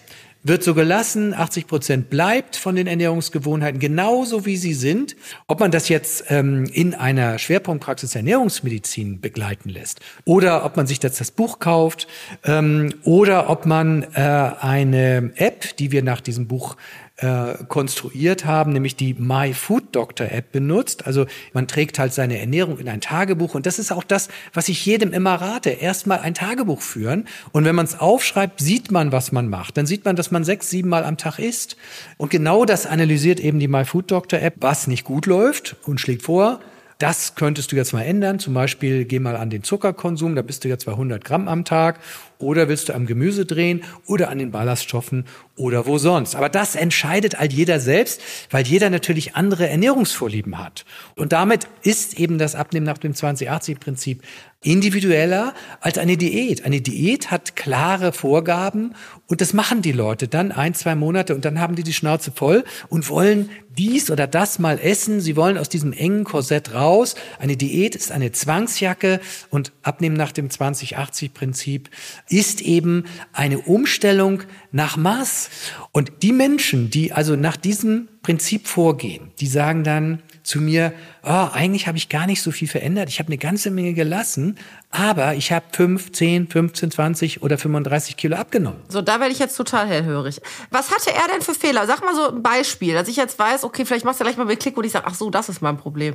wird 0.47 0.63
so 0.63 0.75
gelassen, 0.75 1.35
80 1.35 1.67
Prozent 1.67 2.11
bleibt 2.11 2.57
von 2.57 2.77
den 2.77 2.87
Ernährungsgewohnheiten 2.87 3.81
genauso 3.81 4.47
wie 4.47 4.57
sie 4.57 4.75
sind. 4.75 5.17
Ob 5.49 5.61
man 5.61 5.71
das 5.71 5.89
jetzt 5.89 6.27
ähm, 6.29 6.65
in 6.73 6.95
einer 6.95 7.39
Schwerpunktpraxis 7.39 8.15
Ernährungsmedizin 8.15 9.21
begleiten 9.21 9.69
lässt 9.71 10.01
oder 10.25 10.65
ob 10.65 10.77
man 10.77 10.87
sich 10.87 11.01
das, 11.01 11.17
das 11.19 11.31
Buch 11.31 11.59
kauft 11.59 12.07
ähm, 12.45 12.95
oder 13.03 13.51
ob 13.51 13.67
man 13.67 14.05
äh, 14.15 14.21
eine 14.61 15.33
App, 15.37 15.77
die 15.79 15.91
wir 15.91 16.03
nach 16.03 16.21
diesem 16.21 16.47
Buch 16.47 16.77
äh, 17.19 17.55
konstruiert 17.69 18.45
haben, 18.45 18.73
nämlich 18.73 18.97
die 18.97 19.15
My 19.15 19.55
Food 19.55 19.97
Doctor 19.97 20.31
App 20.31 20.53
benutzt. 20.53 21.07
Also 21.07 21.27
man 21.53 21.67
trägt 21.67 21.99
halt 21.99 22.13
seine 22.13 22.39
Ernährung 22.39 22.79
in 22.79 22.89
ein 22.89 23.01
Tagebuch 23.01 23.55
und 23.55 23.67
das 23.67 23.79
ist 23.79 23.93
auch 23.93 24.05
das, 24.05 24.29
was 24.53 24.69
ich 24.69 24.85
jedem 24.85 25.13
immer 25.13 25.35
rate. 25.35 25.71
Erstmal 25.71 26.19
ein 26.19 26.35
Tagebuch 26.35 26.83
führen 26.83 27.27
und 27.53 27.65
wenn 27.65 27.75
man 27.75 27.87
es 27.87 27.99
aufschreibt, 27.99 28.61
sieht 28.61 28.91
man, 28.91 29.13
was 29.13 29.33
man 29.33 29.49
macht. 29.49 29.77
Dann 29.77 29.87
sieht 29.87 30.05
man, 30.05 30.17
dass 30.17 30.31
man 30.31 30.45
sechs, 30.45 30.69
sieben 30.69 30.89
Mal 30.89 31.05
am 31.05 31.17
Tag 31.17 31.39
isst. 31.39 31.77
Und 32.19 32.31
genau 32.31 32.65
das 32.65 32.87
analysiert 32.87 33.41
eben 33.41 33.61
die 33.61 33.69
My 33.69 33.85
Food 33.85 34.11
Doctor 34.11 34.41
App, 34.41 34.55
was 34.61 34.87
nicht 34.87 35.05
gut 35.05 35.27
läuft 35.27 35.77
und 35.85 36.01
schlägt 36.01 36.23
vor, 36.23 36.61
das 36.99 37.35
könntest 37.35 37.73
du 37.73 37.77
jetzt 37.77 37.93
mal 37.93 38.03
ändern. 38.03 38.39
Zum 38.39 38.55
Beispiel 38.55 39.05
geh 39.05 39.19
mal 39.19 39.37
an 39.37 39.51
den 39.51 39.63
Zuckerkonsum, 39.63 40.35
da 40.35 40.41
bist 40.41 40.65
du 40.65 40.69
jetzt 40.69 40.87
bei 40.87 40.93
100 40.93 41.23
Gramm 41.23 41.47
am 41.47 41.65
Tag. 41.65 42.01
Oder 42.39 42.69
willst 42.69 42.89
du 42.89 42.95
am 42.95 43.07
Gemüse 43.07 43.45
drehen 43.45 43.85
oder 44.07 44.31
an 44.31 44.39
den 44.39 44.51
Ballaststoffen 44.51 45.25
oder 45.57 45.87
wo 45.87 45.99
sonst. 45.99 46.37
Aber 46.37 46.49
das 46.49 46.75
entscheidet 46.75 47.39
halt 47.39 47.53
jeder 47.53 47.81
selbst, 47.81 48.21
weil 48.51 48.67
jeder 48.67 48.91
natürlich 48.91 49.35
andere 49.35 49.69
Ernährungsvorlieben 49.69 50.59
hat. 50.59 50.85
Und 51.17 51.33
damit 51.33 51.67
ist 51.83 52.19
eben 52.19 52.39
das 52.39 52.55
Abnehmen 52.55 52.87
nach 52.87 52.99
dem 52.99 53.13
2080-Prinzip 53.13 54.21
individueller 54.63 55.55
als 55.81 55.97
eine 55.97 56.17
Diät. 56.17 56.65
Eine 56.65 56.81
Diät 56.81 57.31
hat 57.31 57.57
klare 57.57 58.13
Vorgaben 58.13 58.95
und 59.27 59.41
das 59.41 59.53
machen 59.53 59.81
die 59.81 59.93
Leute 59.93 60.29
dann 60.29 60.51
ein, 60.51 60.75
zwei 60.75 60.95
Monate 60.95 61.35
und 61.35 61.45
dann 61.45 61.61
haben 61.61 61.77
die 61.77 61.85
die 61.85 61.93
Schnauze 61.93 62.33
voll 62.33 62.65
und 62.89 63.09
wollen 63.09 63.51
dies 63.77 64.11
oder 64.11 64.27
das 64.27 64.59
mal 64.59 64.79
essen. 64.81 65.21
Sie 65.21 65.37
wollen 65.37 65.59
aus 65.59 65.69
diesem 65.69 65.93
engen 65.93 66.25
Korsett 66.25 66.75
raus. 66.75 67.15
Eine 67.39 67.57
Diät 67.57 67.95
ist 67.95 68.11
eine 68.11 68.33
Zwangsjacke 68.33 69.21
und 69.51 69.73
Abnehmen 69.83 70.17
nach 70.17 70.33
dem 70.33 70.49
2080-Prinzip 70.49 71.91
ist 72.29 72.61
eben 72.61 73.05
eine 73.33 73.61
Umstellung 73.61 74.43
nach 74.77 74.97
Maß. 74.97 75.49
Und 75.91 76.23
die 76.23 76.33
Menschen, 76.33 76.91
die 76.91 77.13
also 77.13 77.35
nach 77.35 77.57
diesem 77.57 78.09
Prinzip 78.23 78.69
vorgehen, 78.69 79.33
die 79.41 79.47
sagen 79.47 79.83
dann 79.83 80.23
zu 80.43 80.61
mir, 80.61 80.93
oh, 81.25 81.49
eigentlich 81.53 81.89
habe 81.89 81.99
ich 81.99 82.09
gar 82.09 82.27
nicht 82.27 82.43
so 82.43 82.53
viel 82.53 82.69
verändert, 82.69 83.09
ich 83.09 83.19
habe 83.19 83.29
eine 83.29 83.39
ganze 83.39 83.71
Menge 83.71 83.95
gelassen, 83.95 84.59
aber 84.91 85.35
ich 85.35 85.51
habe 85.51 85.65
5, 85.73 86.13
10, 86.13 86.49
15, 86.49 86.91
20 86.93 87.43
oder 87.43 87.59
35 87.59 88.17
Kilo 88.17 88.37
abgenommen. 88.37 88.81
So, 88.89 89.03
da 89.03 89.19
werde 89.19 89.33
ich 89.33 89.41
jetzt 89.41 89.57
total 89.57 89.89
hellhörig. 89.89 90.41
Was 90.71 90.91
hatte 90.91 91.11
er 91.11 91.27
denn 91.33 91.43
für 91.43 91.55
Fehler? 91.55 91.87
Sag 91.87 92.03
mal 92.03 92.15
so 92.15 92.29
ein 92.29 92.43
Beispiel, 92.43 92.95
dass 92.95 93.09
ich 93.09 93.17
jetzt 93.17 93.39
weiß, 93.39 93.65
okay, 93.65 93.85
vielleicht 93.85 94.05
machst 94.05 94.21
du 94.21 94.25
gleich 94.25 94.37
mal 94.37 94.47
einen 94.47 94.59
Klick, 94.59 94.77
wo 94.77 94.83
ich 94.83 94.93
sage, 94.93 95.07
ach 95.09 95.15
so, 95.15 95.31
das 95.31 95.49
ist 95.49 95.63
mein 95.63 95.79
Problem. 95.79 96.15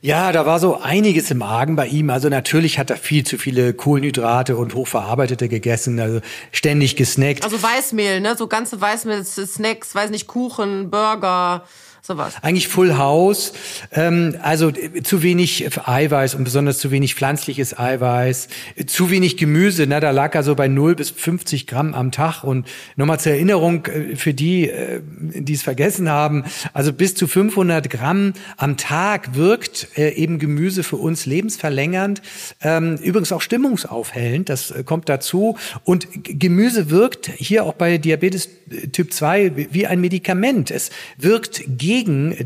Ja, 0.00 0.30
da 0.30 0.46
war 0.46 0.60
so 0.60 0.80
einiges 0.80 1.30
im 1.32 1.42
Argen 1.42 1.74
bei 1.74 1.88
ihm. 1.88 2.10
Also 2.10 2.28
natürlich 2.28 2.78
hat 2.78 2.90
er 2.90 2.96
viel 2.96 3.24
zu 3.24 3.36
viele 3.36 3.74
Kohlenhydrate 3.74 4.56
und 4.56 4.74
hochverarbeitete 4.74 5.48
gegessen, 5.48 5.98
also 5.98 6.20
ständig 6.52 6.94
gesnackt. 6.94 7.42
Also 7.42 7.60
Weißmehl, 7.60 8.20
ne? 8.20 8.36
So 8.36 8.46
ganze 8.46 8.80
Weißmehl-Snacks, 8.80 9.94
weiß 9.94 10.10
nicht, 10.10 10.28
Kuchen, 10.28 10.90
Burger 10.90 11.64
sowas. 12.02 12.34
Eigentlich 12.42 12.68
Full 12.68 12.96
House, 12.96 13.52
ähm, 13.92 14.36
also 14.42 14.68
äh, 14.68 15.02
zu 15.02 15.22
wenig 15.22 15.66
Eiweiß 15.86 16.34
und 16.34 16.44
besonders 16.44 16.78
zu 16.78 16.90
wenig 16.90 17.14
pflanzliches 17.14 17.78
Eiweiß, 17.78 18.48
zu 18.86 19.10
wenig 19.10 19.36
Gemüse, 19.36 19.86
na, 19.88 20.00
da 20.00 20.10
lag 20.10 20.34
er 20.34 20.42
so 20.42 20.54
bei 20.54 20.68
0 20.68 20.94
bis 20.94 21.10
50 21.10 21.66
Gramm 21.66 21.94
am 21.94 22.12
Tag. 22.12 22.44
Und 22.44 22.66
nochmal 22.96 23.20
zur 23.20 23.32
Erinnerung 23.32 23.86
äh, 23.86 24.16
für 24.16 24.34
die, 24.34 24.68
äh, 24.68 25.00
die 25.02 25.54
es 25.54 25.62
vergessen 25.62 26.08
haben, 26.08 26.44
also 26.72 26.92
bis 26.92 27.14
zu 27.14 27.26
500 27.26 27.90
Gramm 27.90 28.32
am 28.56 28.76
Tag 28.76 29.34
wirkt 29.34 29.88
äh, 29.96 30.10
eben 30.10 30.38
Gemüse 30.38 30.82
für 30.82 30.96
uns 30.96 31.26
lebensverlängernd, 31.26 32.22
ähm, 32.62 32.96
übrigens 32.96 33.32
auch 33.32 33.42
stimmungsaufhellend, 33.42 34.48
das 34.48 34.70
äh, 34.70 34.84
kommt 34.84 35.08
dazu. 35.08 35.56
Und 35.84 36.08
Gemüse 36.24 36.90
wirkt 36.90 37.30
hier 37.36 37.64
auch 37.64 37.74
bei 37.74 37.98
Diabetes 37.98 38.48
Typ 38.92 39.12
2 39.12 39.68
wie 39.70 39.86
ein 39.86 40.00
Medikament. 40.00 40.70
Es 40.70 40.90
wirkt 41.16 41.62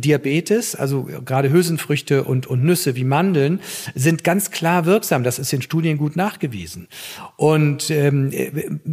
Diabetes, 0.00 0.74
also 0.74 1.09
gerade 1.24 1.50
Hülsenfrüchte 1.50 2.24
und, 2.24 2.46
und 2.46 2.64
Nüsse 2.64 2.96
wie 2.96 3.05
Mandeln, 3.05 3.61
sind 3.94 4.24
ganz 4.24 4.50
klar 4.50 4.87
wirksam. 4.87 5.24
Das 5.24 5.38
ist 5.38 5.52
in 5.52 5.62
Studien 5.62 5.98
gut 5.98 6.16
nachgewiesen. 6.16 6.88
Und 7.37 7.90
ähm, 7.90 8.33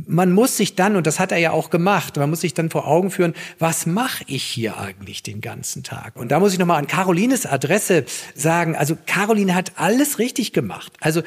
man 0.07 0.31
muss 0.31 0.57
sich 0.57 0.75
dann, 0.75 0.95
und 0.95 1.07
das 1.07 1.19
hat 1.19 1.31
er 1.31 1.37
ja 1.37 1.51
auch 1.51 1.69
gemacht, 1.69 2.17
man 2.17 2.29
muss 2.29 2.41
sich 2.41 2.53
dann 2.53 2.69
vor 2.69 2.87
Augen 2.87 3.11
führen, 3.11 3.33
was 3.59 3.85
mache 3.85 4.23
ich 4.27 4.43
hier 4.43 4.77
eigentlich 4.77 5.23
den 5.23 5.41
ganzen 5.41 5.83
Tag? 5.83 6.15
Und 6.15 6.29
da 6.31 6.39
muss 6.39 6.53
ich 6.53 6.59
nochmal 6.59 6.79
an 6.79 6.87
Carolines 6.87 7.45
Adresse 7.45 8.05
sagen, 8.35 8.75
also 8.75 8.97
Caroline 9.05 9.55
hat 9.55 9.73
alles 9.75 10.19
richtig 10.19 10.53
gemacht. 10.53 10.93
Also 10.99 11.21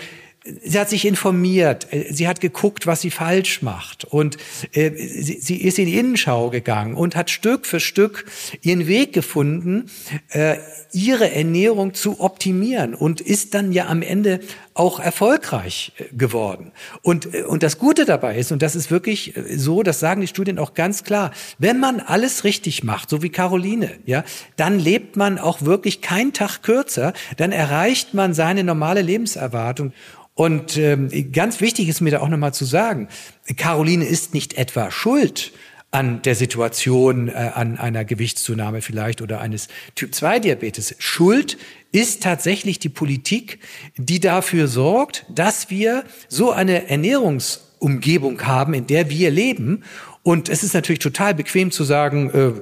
sie 0.45 0.79
hat 0.79 0.89
sich 0.89 1.05
informiert, 1.05 1.87
äh, 1.93 2.13
sie 2.13 2.29
hat 2.29 2.41
geguckt, 2.41 2.87
was 2.87 3.01
sie 3.01 3.11
falsch 3.11 3.63
macht. 3.63 4.05
Und 4.05 4.37
äh, 4.73 4.91
sie, 4.91 5.63
ist 5.63 5.79
in 5.79 5.87
die 5.87 5.97
Innenschau 5.97 6.51
gegangen 6.51 6.95
und 6.95 7.17
hat 7.17 7.31
Stück 7.31 7.67
für 7.67 7.81
Stück 7.81 8.25
ihren 8.63 8.87
Weg 8.87 9.13
gefunden, 9.13 9.91
äh, 10.31 10.57
ihre 10.93 11.31
Ernährung 11.31 11.95
zu 11.95 12.21
optimieren 12.21 12.95
und 12.95 13.21
ist 13.21 13.55
dann 13.55 13.73
ja 13.73 13.87
am 13.87 14.03
Ende 14.03 14.41
auch 14.75 15.01
erfolgreich 15.01 15.93
äh, 15.99 16.05
geworden. 16.15 16.73
Und, 17.03 17.35
äh, 17.35 17.43
und 17.43 17.63
das 17.63 17.79
Gute 17.79 18.05
dabei 18.05 18.39
ist, 18.39 18.53
und 18.53 18.63
das 18.63 18.75
ist 18.75 18.91
wirklich 18.91 19.35
so, 19.55 19.83
das 19.83 20.01
sagen 20.01 20.21
die 20.21 20.27
Studien 20.27 20.59
auch 20.59 20.75
ganz 20.75 21.05
klar, 21.05 21.33
wenn 21.59 21.81
man 21.81 22.01
alles 22.01 22.45
richtig 22.45 22.83
macht, 22.85 23.11
so 23.11 23.23
wie 23.23 23.29
Caroline, 23.29 23.91
ja, 24.07 24.25
dann 24.57 24.79
lebt 24.79 25.17
man 25.17 25.39
auch 25.39 25.63
wirklich 25.63 26.01
keinen 26.01 26.33
Tag 26.33 26.63
kürzer, 26.63 27.13
dann 27.37 27.53
erreicht 27.53 28.15
man 28.15 28.35
seine 28.35 28.65
normale 28.65 29.03
Lebenserwartung. 29.03 29.93
Und 30.35 30.79
ähm, 30.79 31.11
ganz 31.33 31.61
wichtig 31.61 31.89
ist 31.89 32.01
mir 32.01 32.11
da 32.11 32.21
auch 32.21 32.29
nochmal 32.29 32.55
zu 32.55 32.65
sagen, 32.65 33.09
Caroline 33.57 34.05
ist 34.05 34.33
nicht 34.33 34.55
etwa 34.55 34.91
schuld 34.91 35.53
an 35.93 36.23
der 36.23 36.35
Situation, 36.35 37.29
äh, 37.29 37.53
an 37.55 37.79
einer 37.79 38.05
Gewichtszunahme 38.05 38.81
vielleicht 38.81 39.23
oder 39.23 39.41
eines 39.41 39.69
Typ-2-Diabetes. 39.95 40.97
Schuld 40.99 41.59
ist 41.93 42.23
tatsächlich 42.23 42.79
die 42.79 42.89
Politik, 42.89 43.61
die 43.97 44.19
dafür 44.19 44.67
sorgt, 44.67 45.27
dass 45.29 45.69
wir 45.69 46.05
so 46.29 46.51
eine 46.51 46.89
Ernährungsumgebung 46.89 48.45
haben, 48.47 48.73
in 48.73 48.87
der 48.87 49.11
wir 49.11 49.31
leben. 49.31 49.85
Und 50.23 50.49
es 50.49 50.63
ist 50.63 50.73
natürlich 50.73 51.01
total 51.01 51.35
bequem 51.35 51.71
zu 51.71 51.85
sagen, 51.85 52.31
äh, 52.31 52.53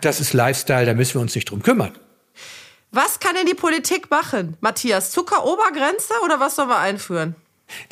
das 0.00 0.20
ist 0.20 0.32
Lifestyle, 0.32 0.86
da 0.86 0.94
müssen 0.94 1.14
wir 1.14 1.20
uns 1.20 1.34
nicht 1.34 1.50
drum 1.50 1.62
kümmern. 1.62 1.92
Was 2.92 3.20
kann 3.20 3.36
denn 3.36 3.46
die 3.46 3.54
Politik 3.54 4.10
machen? 4.10 4.56
Matthias, 4.60 5.10
Zuckerobergrenze 5.10 6.14
oder 6.24 6.40
was 6.40 6.56
sollen 6.56 6.70
wir 6.70 6.78
einführen? 6.78 7.36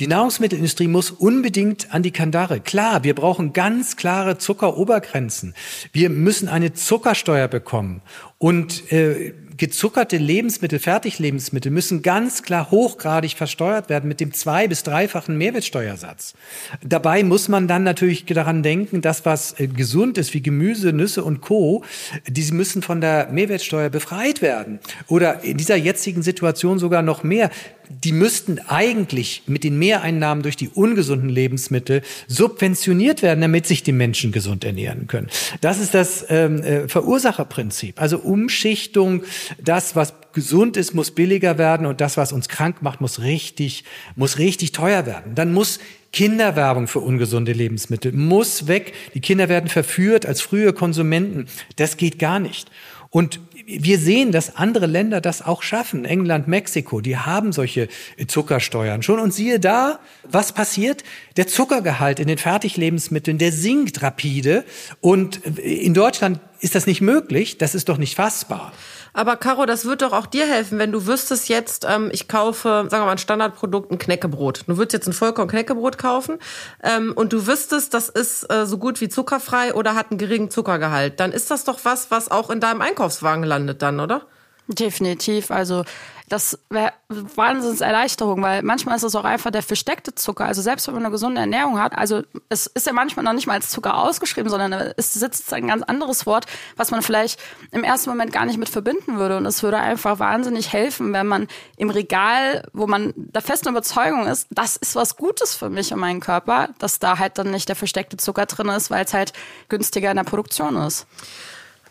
Die 0.00 0.06
Nahrungsmittelindustrie 0.06 0.88
muss 0.88 1.10
unbedingt 1.10 1.92
an 1.92 2.02
die 2.02 2.10
Kandare. 2.10 2.60
Klar, 2.60 3.04
wir 3.04 3.14
brauchen 3.14 3.52
ganz 3.52 3.96
klare 3.96 4.38
Zuckerobergrenzen. 4.38 5.54
Wir 5.92 6.10
müssen 6.10 6.48
eine 6.48 6.72
Zuckersteuer 6.72 7.48
bekommen. 7.48 8.02
Und 8.38 8.92
äh, 8.92 9.34
gezuckerte 9.58 10.16
Lebensmittel, 10.16 10.78
Fertiglebensmittel 10.78 11.70
müssen 11.70 12.02
ganz 12.02 12.42
klar 12.44 12.70
hochgradig 12.70 13.32
versteuert 13.32 13.88
werden 13.88 14.08
mit 14.08 14.20
dem 14.20 14.32
zwei- 14.32 14.68
bis 14.68 14.84
dreifachen 14.84 15.36
Mehrwertsteuersatz. 15.36 16.34
Dabei 16.82 17.24
muss 17.24 17.48
man 17.48 17.66
dann 17.66 17.82
natürlich 17.82 18.24
daran 18.24 18.62
denken, 18.62 19.00
dass 19.00 19.26
was 19.26 19.58
äh, 19.58 19.66
gesund 19.66 20.16
ist, 20.16 20.32
wie 20.32 20.40
Gemüse, 20.40 20.92
Nüsse 20.92 21.24
und 21.24 21.40
Co., 21.40 21.84
die 22.26 22.50
müssen 22.52 22.82
von 22.82 23.00
der 23.00 23.28
Mehrwertsteuer 23.30 23.90
befreit 23.90 24.40
werden. 24.40 24.78
Oder 25.08 25.42
in 25.42 25.56
dieser 25.56 25.76
jetzigen 25.76 26.22
Situation 26.22 26.78
sogar 26.78 27.02
noch 27.02 27.24
mehr 27.24 27.50
die 27.88 28.12
müssten 28.12 28.58
eigentlich 28.68 29.42
mit 29.46 29.64
den 29.64 29.78
Mehreinnahmen 29.78 30.42
durch 30.42 30.56
die 30.56 30.68
ungesunden 30.68 31.28
Lebensmittel 31.28 32.02
subventioniert 32.26 33.22
werden, 33.22 33.40
damit 33.40 33.66
sich 33.66 33.82
die 33.82 33.92
Menschen 33.92 34.32
gesund 34.32 34.64
ernähren 34.64 35.06
können. 35.06 35.28
Das 35.60 35.78
ist 35.78 35.94
das 35.94 36.26
ähm, 36.28 36.62
äh, 36.62 36.88
Verursacherprinzip. 36.88 38.00
Also 38.00 38.18
Umschichtung, 38.18 39.22
das, 39.62 39.96
was 39.96 40.14
gesund 40.32 40.76
ist, 40.76 40.94
muss 40.94 41.10
billiger 41.10 41.58
werden 41.58 41.86
und 41.86 42.00
das, 42.00 42.16
was 42.16 42.32
uns 42.32 42.48
krank 42.48 42.82
macht, 42.82 43.00
muss 43.00 43.20
richtig, 43.20 43.84
muss 44.16 44.38
richtig 44.38 44.72
teuer 44.72 45.06
werden. 45.06 45.34
Dann 45.34 45.52
muss 45.52 45.80
Kinderwerbung 46.12 46.88
für 46.88 47.00
ungesunde 47.00 47.52
Lebensmittel 47.52 48.12
muss 48.12 48.66
weg. 48.66 48.94
Die 49.14 49.20
Kinder 49.20 49.48
werden 49.48 49.68
verführt 49.68 50.26
als 50.26 50.40
frühe 50.40 50.72
Konsumenten. 50.72 51.46
Das 51.76 51.96
geht 51.96 52.18
gar 52.18 52.40
nicht. 52.40 52.70
Und 53.10 53.40
wir 53.68 53.98
sehen, 53.98 54.32
dass 54.32 54.56
andere 54.56 54.86
Länder 54.86 55.20
das 55.20 55.42
auch 55.42 55.62
schaffen. 55.62 56.06
England, 56.06 56.48
Mexiko, 56.48 57.02
die 57.02 57.18
haben 57.18 57.52
solche 57.52 57.88
Zuckersteuern 58.26 59.02
schon. 59.02 59.20
Und 59.20 59.34
siehe 59.34 59.60
da, 59.60 60.00
was 60.24 60.52
passiert? 60.52 61.04
Der 61.36 61.46
Zuckergehalt 61.46 62.18
in 62.18 62.28
den 62.28 62.38
Fertiglebensmitteln, 62.38 63.36
der 63.36 63.52
sinkt 63.52 64.02
rapide. 64.02 64.64
Und 65.02 65.44
in 65.58 65.92
Deutschland 65.92 66.40
ist 66.60 66.74
das 66.74 66.86
nicht 66.86 67.02
möglich. 67.02 67.58
Das 67.58 67.74
ist 67.74 67.90
doch 67.90 67.98
nicht 67.98 68.14
fassbar. 68.14 68.72
Aber 69.12 69.36
Caro, 69.36 69.66
das 69.66 69.84
wird 69.84 70.02
doch 70.02 70.12
auch 70.12 70.26
dir 70.26 70.46
helfen, 70.46 70.78
wenn 70.78 70.92
du 70.92 71.06
wüsstest 71.06 71.48
jetzt, 71.48 71.86
ähm, 71.88 72.10
ich 72.12 72.28
kaufe, 72.28 72.68
sagen 72.68 72.90
wir 72.90 73.06
mal, 73.06 73.12
ein 73.12 73.18
Standardprodukt, 73.18 73.90
ein 73.90 73.98
Knäckebrot. 73.98 74.64
Du 74.66 74.76
würdest 74.76 74.92
jetzt 74.92 75.06
ein 75.06 75.12
Vollkorn-Knäckebrot 75.12 75.98
kaufen 75.98 76.38
ähm, 76.82 77.12
und 77.14 77.32
du 77.32 77.46
wüsstest, 77.46 77.94
das 77.94 78.08
ist 78.08 78.50
äh, 78.52 78.66
so 78.66 78.78
gut 78.78 79.00
wie 79.00 79.08
zuckerfrei 79.08 79.74
oder 79.74 79.94
hat 79.94 80.10
einen 80.10 80.18
geringen 80.18 80.50
Zuckergehalt. 80.50 81.20
Dann 81.20 81.32
ist 81.32 81.50
das 81.50 81.64
doch 81.64 81.80
was, 81.84 82.10
was 82.10 82.30
auch 82.30 82.50
in 82.50 82.60
deinem 82.60 82.80
Einkaufswagen 82.80 83.44
landet 83.44 83.82
dann, 83.82 84.00
oder? 84.00 84.26
Definitiv. 84.68 85.50
Also 85.50 85.84
das 86.28 86.58
wäre 86.68 86.92
Wahnsinnserleichterung, 87.08 88.42
weil 88.42 88.62
manchmal 88.62 88.96
ist 88.96 89.02
es 89.02 89.16
auch 89.16 89.24
einfach 89.24 89.50
der 89.50 89.62
versteckte 89.62 90.14
Zucker. 90.14 90.44
Also 90.44 90.60
selbst 90.60 90.86
wenn 90.86 90.94
man 90.94 91.04
eine 91.04 91.10
gesunde 91.10 91.40
Ernährung 91.40 91.80
hat, 91.80 91.96
also 91.96 92.22
es 92.50 92.66
ist 92.66 92.86
ja 92.86 92.92
manchmal 92.92 93.24
noch 93.24 93.32
nicht 93.32 93.46
mal 93.46 93.54
als 93.54 93.70
Zucker 93.70 93.96
ausgeschrieben, 93.96 94.50
sondern 94.50 94.92
es 94.98 95.14
sitzt 95.14 95.50
ein 95.54 95.68
ganz 95.68 95.82
anderes 95.84 96.26
Wort, 96.26 96.44
was 96.76 96.90
man 96.90 97.00
vielleicht 97.00 97.40
im 97.70 97.82
ersten 97.82 98.10
Moment 98.10 98.30
gar 98.30 98.44
nicht 98.44 98.58
mit 98.58 98.68
verbinden 98.68 99.18
würde. 99.18 99.38
Und 99.38 99.46
es 99.46 99.62
würde 99.62 99.78
einfach 99.78 100.18
wahnsinnig 100.18 100.70
helfen, 100.70 101.14
wenn 101.14 101.26
man 101.26 101.48
im 101.78 101.88
Regal, 101.88 102.68
wo 102.74 102.86
man 102.86 103.14
der 103.16 103.40
festen 103.40 103.70
Überzeugung 103.70 104.26
ist, 104.26 104.48
das 104.50 104.76
ist 104.76 104.96
was 104.96 105.16
Gutes 105.16 105.54
für 105.54 105.70
mich 105.70 105.94
und 105.94 106.00
meinen 106.00 106.20
Körper, 106.20 106.68
dass 106.78 106.98
da 106.98 107.18
halt 107.18 107.38
dann 107.38 107.50
nicht 107.50 107.70
der 107.70 107.76
versteckte 107.76 108.18
Zucker 108.18 108.44
drin 108.44 108.68
ist, 108.68 108.90
weil 108.90 109.06
es 109.06 109.14
halt 109.14 109.32
günstiger 109.70 110.10
in 110.10 110.18
der 110.18 110.24
Produktion 110.24 110.76
ist. 110.76 111.06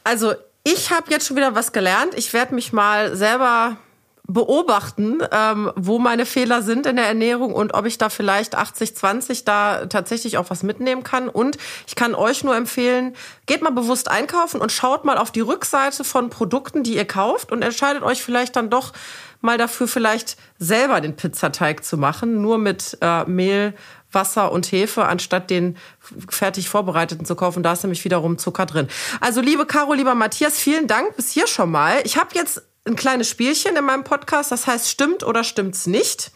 Also 0.04 0.36
ich 0.74 0.92
habe 0.92 1.10
jetzt 1.12 1.28
schon 1.28 1.38
wieder 1.38 1.56
was 1.56 1.72
gelernt. 1.72 2.14
Ich 2.16 2.34
werde 2.34 2.54
mich 2.54 2.74
mal 2.74 3.16
selber 3.16 3.78
beobachten, 4.30 5.20
ähm, 5.32 5.72
wo 5.78 6.00
meine 6.00 6.26
Fehler 6.26 6.62
sind 6.62 6.86
in 6.86 6.98
der 6.98 7.08
Ernährung 7.08 7.54
und 7.54 7.74
ob 7.74 7.86
ich 7.86 7.98
da 7.98 8.10
vielleicht 8.10 8.58
80-20 8.58 9.46
da 9.46 9.86
tatsächlich 9.86 10.38
auch 10.38 10.50
was 10.50 10.64
mitnehmen 10.64 11.04
kann. 11.04 11.30
Und 11.30 11.58
ich 11.88 11.96
kann 11.96 12.14
euch 12.14 12.44
nur 12.44 12.54
empfehlen, 12.54 13.16
geht 13.46 13.62
mal 13.62 13.72
bewusst 13.72 14.12
einkaufen 14.12 14.60
und 14.60 14.74
schaut 14.74 15.06
mal 15.06 15.18
auf 15.18 15.32
die 15.32 15.40
Rückseite 15.40 16.04
von 16.04 16.30
Produkten, 16.30 16.84
die 16.84 16.98
ihr 16.98 17.06
kauft 17.06 17.54
und 17.54 17.62
entscheidet 17.62 18.04
euch 18.04 18.22
vielleicht 18.22 18.58
dann 18.58 18.70
doch 18.70 18.92
mal 19.40 19.58
dafür, 19.58 19.88
vielleicht 19.88 20.36
selber 20.60 21.00
den 21.00 21.16
Pizzateig 21.16 21.86
zu 21.86 21.98
machen, 21.98 22.42
nur 22.42 22.58
mit 22.58 22.98
äh, 23.00 23.24
Mehl, 23.24 23.76
Wasser 24.12 24.52
und 24.52 24.72
Hefe, 24.72 25.06
anstatt 25.06 25.50
den 25.50 25.78
fertig 26.30 26.70
vorbereiteten 26.70 27.26
zu 27.26 27.36
kaufen. 27.36 27.64
Da 27.64 27.74
ist 27.74 27.84
nämlich 27.84 28.04
wiederum 28.06 28.38
Zucker 28.38 28.66
drin. 28.66 28.88
Also 29.20 29.42
liebe 29.42 29.66
Caro, 29.66 29.94
lieber 29.94 30.16
Matthias, 30.16 30.58
vielen 30.58 30.88
Dank 30.88 31.16
bis 31.16 31.32
hier 31.32 31.48
schon 31.48 31.72
mal. 31.72 32.00
Ich 32.04 32.18
habe 32.18 32.30
jetzt 32.34 32.64
ein 32.86 32.96
kleines 32.96 33.30
Spielchen 33.30 33.76
in 33.76 33.84
meinem 33.84 34.04
Podcast, 34.04 34.52
das 34.52 34.66
heißt 34.66 34.90
stimmt 34.90 35.24
oder 35.24 35.44
stimmt's 35.44 35.88
nicht. 35.88 36.32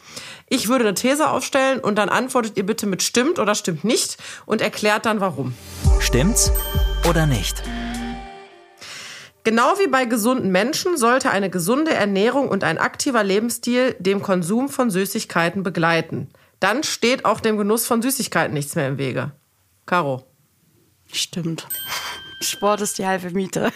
Ich 0.50 0.68
würde 0.68 0.86
eine 0.86 0.94
These 0.94 1.30
aufstellen 1.30 1.80
und 1.80 1.96
dann 1.96 2.10
antwortet 2.10 2.58
ihr 2.58 2.66
bitte 2.66 2.86
mit 2.86 3.02
stimmt 3.02 3.40
oder 3.40 3.56
stimmt 3.56 3.86
nicht 3.86 4.18
und 4.46 4.62
erklärt 4.62 5.06
dann 5.06 5.22
warum. 5.22 5.56
Stimmt's 6.00 6.52
oder 7.10 7.26
nicht? 7.26 7.64
Genau 9.44 9.74
wie 9.80 9.88
bei 9.88 10.06
gesunden 10.06 10.52
Menschen 10.52 10.98
sollte 10.98 11.32
eine 11.32 11.50
gesunde 11.50 11.94
Ernährung 11.94 12.48
und 12.50 12.64
ein 12.64 12.78
aktiver 12.78 13.24
Lebensstil 13.24 13.96
dem 13.98 14.22
Konsum 14.22 14.70
von 14.70 14.92
Süßigkeiten 14.92 15.64
begleiten. 15.64 16.30
Dann 16.62 16.84
steht 16.84 17.26
auch 17.26 17.42
dem 17.42 17.58
Genuss 17.58 17.86
von 17.86 18.02
Süßigkeiten 18.02 18.54
nichts 18.54 18.76
mehr 18.76 18.88
im 18.88 18.98
Wege. 18.98 19.32
Caro. 19.86 20.24
Stimmt. 21.12 21.68
Sport 22.40 22.82
ist 22.82 22.98
die 23.00 23.06
halbe 23.06 23.32
Miete. 23.32 23.74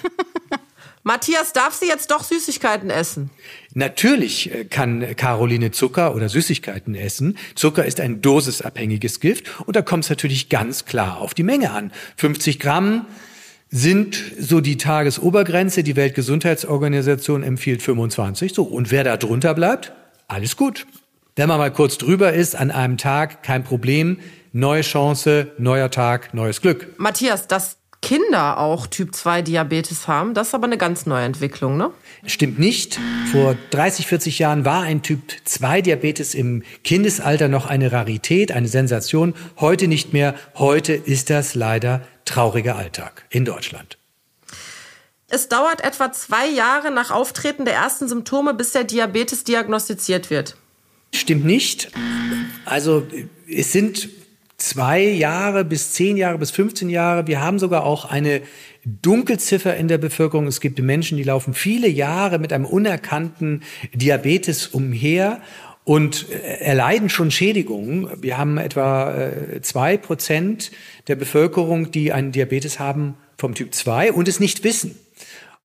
Matthias, 1.03 1.51
darf 1.51 1.73
sie 1.73 1.87
jetzt 1.87 2.09
doch 2.11 2.23
Süßigkeiten 2.23 2.89
essen? 2.89 3.31
Natürlich 3.73 4.53
äh, 4.53 4.65
kann 4.65 5.15
Caroline 5.15 5.71
Zucker 5.71 6.15
oder 6.15 6.29
Süßigkeiten 6.29 6.95
essen. 6.95 7.37
Zucker 7.55 7.85
ist 7.85 7.99
ein 7.99 8.21
dosisabhängiges 8.21 9.19
Gift 9.19 9.59
und 9.65 9.75
da 9.75 9.81
kommt 9.81 10.03
es 10.03 10.09
natürlich 10.09 10.49
ganz 10.49 10.85
klar 10.85 11.17
auf 11.19 11.33
die 11.33 11.43
Menge 11.43 11.71
an. 11.71 11.91
50 12.17 12.59
Gramm 12.59 13.07
sind 13.69 14.15
so 14.39 14.61
die 14.61 14.77
Tagesobergrenze. 14.77 15.83
Die 15.83 15.95
Weltgesundheitsorganisation 15.95 17.41
empfiehlt 17.41 17.81
25. 17.81 18.53
So. 18.53 18.63
Und 18.63 18.91
wer 18.91 19.03
da 19.03 19.17
drunter 19.17 19.55
bleibt, 19.55 19.91
alles 20.27 20.55
gut. 20.55 20.85
Wenn 21.37 21.49
man 21.49 21.57
mal 21.57 21.71
kurz 21.71 21.97
drüber 21.97 22.31
ist 22.31 22.55
an 22.55 22.71
einem 22.71 22.97
Tag, 22.97 23.43
kein 23.43 23.65
Problem. 23.65 24.19
Neue 24.53 24.83
Chance, 24.83 25.51
neuer 25.57 25.91
Tag, 25.91 26.33
neues 26.33 26.61
Glück. 26.61 26.97
Matthias, 26.97 27.47
das 27.47 27.75
Kinder 28.01 28.57
auch 28.57 28.87
Typ 28.87 29.13
2 29.13 29.41
Diabetes 29.41 30.07
haben. 30.07 30.33
Das 30.33 30.47
ist 30.47 30.55
aber 30.55 30.67
eine 30.67 30.77
ganz 30.77 31.05
neue 31.05 31.25
Entwicklung, 31.25 31.75
ne? 31.75 31.91
Stimmt 32.25 32.57
nicht. 32.57 32.97
Vor 33.33 33.57
30, 33.71 34.07
40 34.07 34.39
Jahren 34.39 34.63
war 34.63 34.83
ein 34.83 35.01
Typ 35.01 35.19
2 35.43 35.81
Diabetes 35.81 36.35
im 36.35 36.63
Kindesalter 36.85 37.49
noch 37.49 37.65
eine 37.65 37.91
Rarität, 37.91 38.53
eine 38.53 38.69
Sensation. 38.69 39.33
Heute 39.59 39.89
nicht 39.89 40.13
mehr. 40.13 40.35
Heute 40.53 40.93
ist 40.93 41.29
das 41.29 41.53
leider 41.53 42.01
trauriger 42.23 42.77
Alltag 42.77 43.25
in 43.29 43.43
Deutschland. 43.43 43.97
Es 45.27 45.49
dauert 45.49 45.83
etwa 45.83 46.13
zwei 46.13 46.47
Jahre 46.47 46.91
nach 46.91 47.11
Auftreten 47.11 47.65
der 47.65 47.73
ersten 47.73 48.07
Symptome, 48.07 48.53
bis 48.53 48.71
der 48.71 48.85
Diabetes 48.85 49.43
diagnostiziert 49.43 50.29
wird. 50.29 50.55
Stimmt 51.15 51.45
nicht. 51.45 51.91
Also 52.65 53.07
es 53.49 53.71
sind 53.71 54.09
zwei 54.57 55.01
Jahre 55.01 55.63
bis 55.63 55.93
zehn 55.93 56.17
Jahre 56.17 56.37
bis 56.37 56.51
15 56.51 56.89
Jahre. 56.89 57.25
Wir 57.27 57.41
haben 57.41 57.57
sogar 57.57 57.85
auch 57.85 58.05
eine 58.05 58.41
Dunkelziffer 58.83 59.75
in 59.77 59.87
der 59.87 59.97
Bevölkerung. 59.97 60.47
Es 60.47 60.59
gibt 60.59 60.79
Menschen, 60.79 61.17
die 61.17 61.23
laufen 61.23 61.53
viele 61.53 61.87
Jahre 61.87 62.37
mit 62.37 62.51
einem 62.51 62.65
unerkannten 62.65 63.63
Diabetes 63.93 64.67
umher 64.67 65.41
und 65.85 66.29
erleiden 66.29 67.09
schon 67.09 67.31
Schädigungen. 67.31 68.09
Wir 68.21 68.37
haben 68.37 68.57
etwa 68.57 69.13
äh, 69.13 69.61
zwei 69.61 69.97
Prozent 69.97 70.71
der 71.07 71.15
Bevölkerung, 71.15 71.91
die 71.91 72.11
einen 72.11 72.31
Diabetes 72.31 72.79
haben 72.79 73.15
vom 73.37 73.55
Typ 73.55 73.73
2 73.73 74.11
und 74.11 74.27
es 74.27 74.39
nicht 74.39 74.63
wissen. 74.63 74.97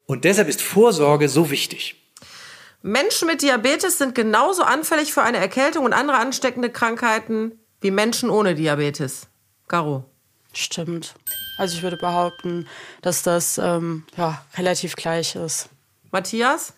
Und 0.06 0.24
deshalb 0.24 0.48
ist 0.48 0.62
Vorsorge 0.62 1.28
so 1.28 1.50
wichtig. 1.50 1.99
Menschen 2.82 3.28
mit 3.28 3.42
Diabetes 3.42 3.98
sind 3.98 4.14
genauso 4.14 4.62
anfällig 4.62 5.12
für 5.12 5.22
eine 5.22 5.38
Erkältung 5.38 5.84
und 5.84 5.92
andere 5.92 6.18
ansteckende 6.18 6.70
Krankheiten 6.70 7.52
wie 7.80 7.90
Menschen 7.90 8.30
ohne 8.30 8.54
Diabetes. 8.54 9.26
Caro. 9.68 10.04
Stimmt. 10.52 11.14
Also 11.58 11.76
ich 11.76 11.82
würde 11.82 11.96
behaupten, 11.96 12.66
dass 13.02 13.22
das 13.22 13.58
ähm, 13.58 14.04
ja, 14.16 14.42
relativ 14.56 14.96
gleich 14.96 15.36
ist. 15.36 15.68
Matthias? 16.10 16.72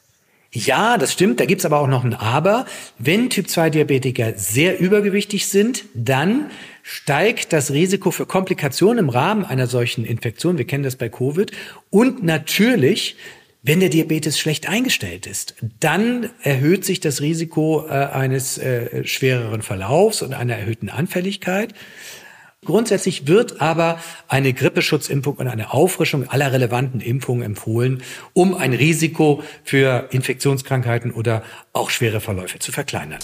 Ja, 0.51 0.99
das 0.99 1.13
stimmt. 1.13 1.41
Da 1.41 1.47
gibt's 1.47 1.65
aber 1.65 1.79
auch 1.79 1.87
noch 1.87 2.05
ein 2.05 2.15
Aber. 2.15 2.67
Wenn 2.99 3.31
Typ-2-Diabetiker 3.31 4.35
sehr 4.37 4.79
übergewichtig 4.79 5.49
sind, 5.49 5.85
dann 5.95 6.51
steigt 6.83 7.55
das 7.55 7.71
Risiko 7.71 8.11
für 8.11 8.27
Komplikationen 8.27 8.99
im 8.99 9.09
Rahmen 9.09 9.47
einer 9.47 9.67
solchen 9.67 10.05
Infektion. 10.05 10.59
Wir 10.59 10.67
kennen 10.67 10.85
das 10.85 10.97
bei 10.97 11.09
Covid. 11.09 11.53
Und 11.89 12.23
natürlich, 12.23 13.17
wenn 13.63 13.79
der 13.79 13.91
Diabetes 13.91 14.41
schlecht 14.41 14.69
eingestellt 14.69 15.27
ist, 15.27 15.55
dann 15.79 16.31
erhöht 16.43 16.85
sich 16.85 16.99
das 16.99 17.21
Risiko 17.21 17.87
äh, 17.87 17.93
eines 17.93 18.59
äh, 18.59 19.05
schwereren 19.07 19.63
Verlaufs 19.63 20.23
und 20.23 20.35
einer 20.35 20.57
erhöhten 20.57 20.89
Anfälligkeit. 20.89 21.73
Grundsätzlich 22.65 23.27
wird 23.27 23.61
aber 23.61 24.01
eine 24.29 24.53
Grippeschutzimpfung 24.53 25.35
und 25.35 25.49
eine 25.49 25.73
Auffrischung 25.73 26.29
aller 26.29 26.53
relevanten 26.53 27.01
Impfungen 27.01 27.45
empfohlen, 27.45 28.03
um 28.35 28.55
ein 28.55 28.73
Risiko 28.73 29.43
für 29.65 30.09
Infektionskrankheiten 30.11 31.13
oder 31.13 31.43
auch 31.73 31.91
schwere 31.91 32.21
Verläufe 32.21 32.59
zu 32.59 32.73
verkleinern. 32.73 33.21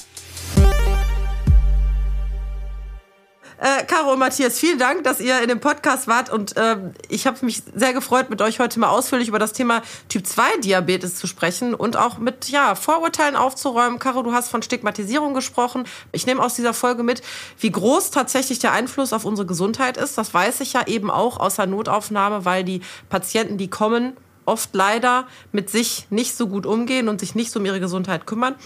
Äh, 3.61 3.85
Caro 3.87 4.12
und 4.12 4.21
Matthias, 4.21 4.57
vielen 4.57 4.79
Dank, 4.79 5.03
dass 5.03 5.18
ihr 5.18 5.40
in 5.42 5.49
dem 5.49 5.59
Podcast 5.59 6.07
wart 6.07 6.31
und 6.31 6.57
äh, 6.57 6.77
ich 7.09 7.27
habe 7.27 7.44
mich 7.44 7.64
sehr 7.75 7.92
gefreut, 7.92 8.31
mit 8.31 8.40
euch 8.40 8.61
heute 8.61 8.79
mal 8.79 8.88
ausführlich 8.88 9.27
über 9.27 9.40
das 9.40 9.53
Thema 9.53 9.83
Typ 10.09 10.25
2 10.25 10.59
Diabetes 10.59 11.16
zu 11.16 11.27
sprechen 11.27 11.75
und 11.75 11.97
auch 11.97 12.18
mit 12.18 12.51
ja, 12.51 12.77
Vorurteilen 12.77 13.35
aufzuräumen. 13.35 13.99
Caro, 13.99 14.23
du 14.23 14.33
hast 14.33 14.49
von 14.49 14.62
Stigmatisierung 14.62 15.35
gesprochen. 15.35 15.85
Ich 16.12 16.25
nehme 16.25 16.40
aus 16.40 16.55
dieser 16.55 16.73
Folge 16.73 17.03
mit, 17.03 17.21
wie 17.59 17.73
groß 17.73 18.12
tatsächlich 18.12 18.61
der 18.61 18.71
Einfluss 18.71 19.12
auf 19.12 19.25
unsere 19.25 19.47
Gesundheit 19.47 19.97
ist. 19.97 20.16
Das 20.16 20.33
weiß 20.33 20.61
ich 20.61 20.75
ja 20.75 20.87
eben 20.87 21.11
auch 21.11 21.40
aus 21.40 21.57
der 21.57 21.66
Notaufnahme, 21.66 22.44
weil 22.44 22.62
die 22.62 22.81
Patienten, 23.09 23.59
die 23.59 23.68
kommen, 23.68 24.16
oft 24.49 24.75
leider 24.75 25.29
mit 25.53 25.71
sich 25.71 26.07
nicht 26.11 26.37
so 26.37 26.49
gut 26.49 26.67
umgehen 26.67 27.09
und 27.09 27.21
sich 27.21 27.35
nicht 27.35 27.53
so 27.53 27.61
um 27.61 27.67
ihre 27.67 27.79
Gesundheit 27.79 28.27
kümmern. 28.27 28.57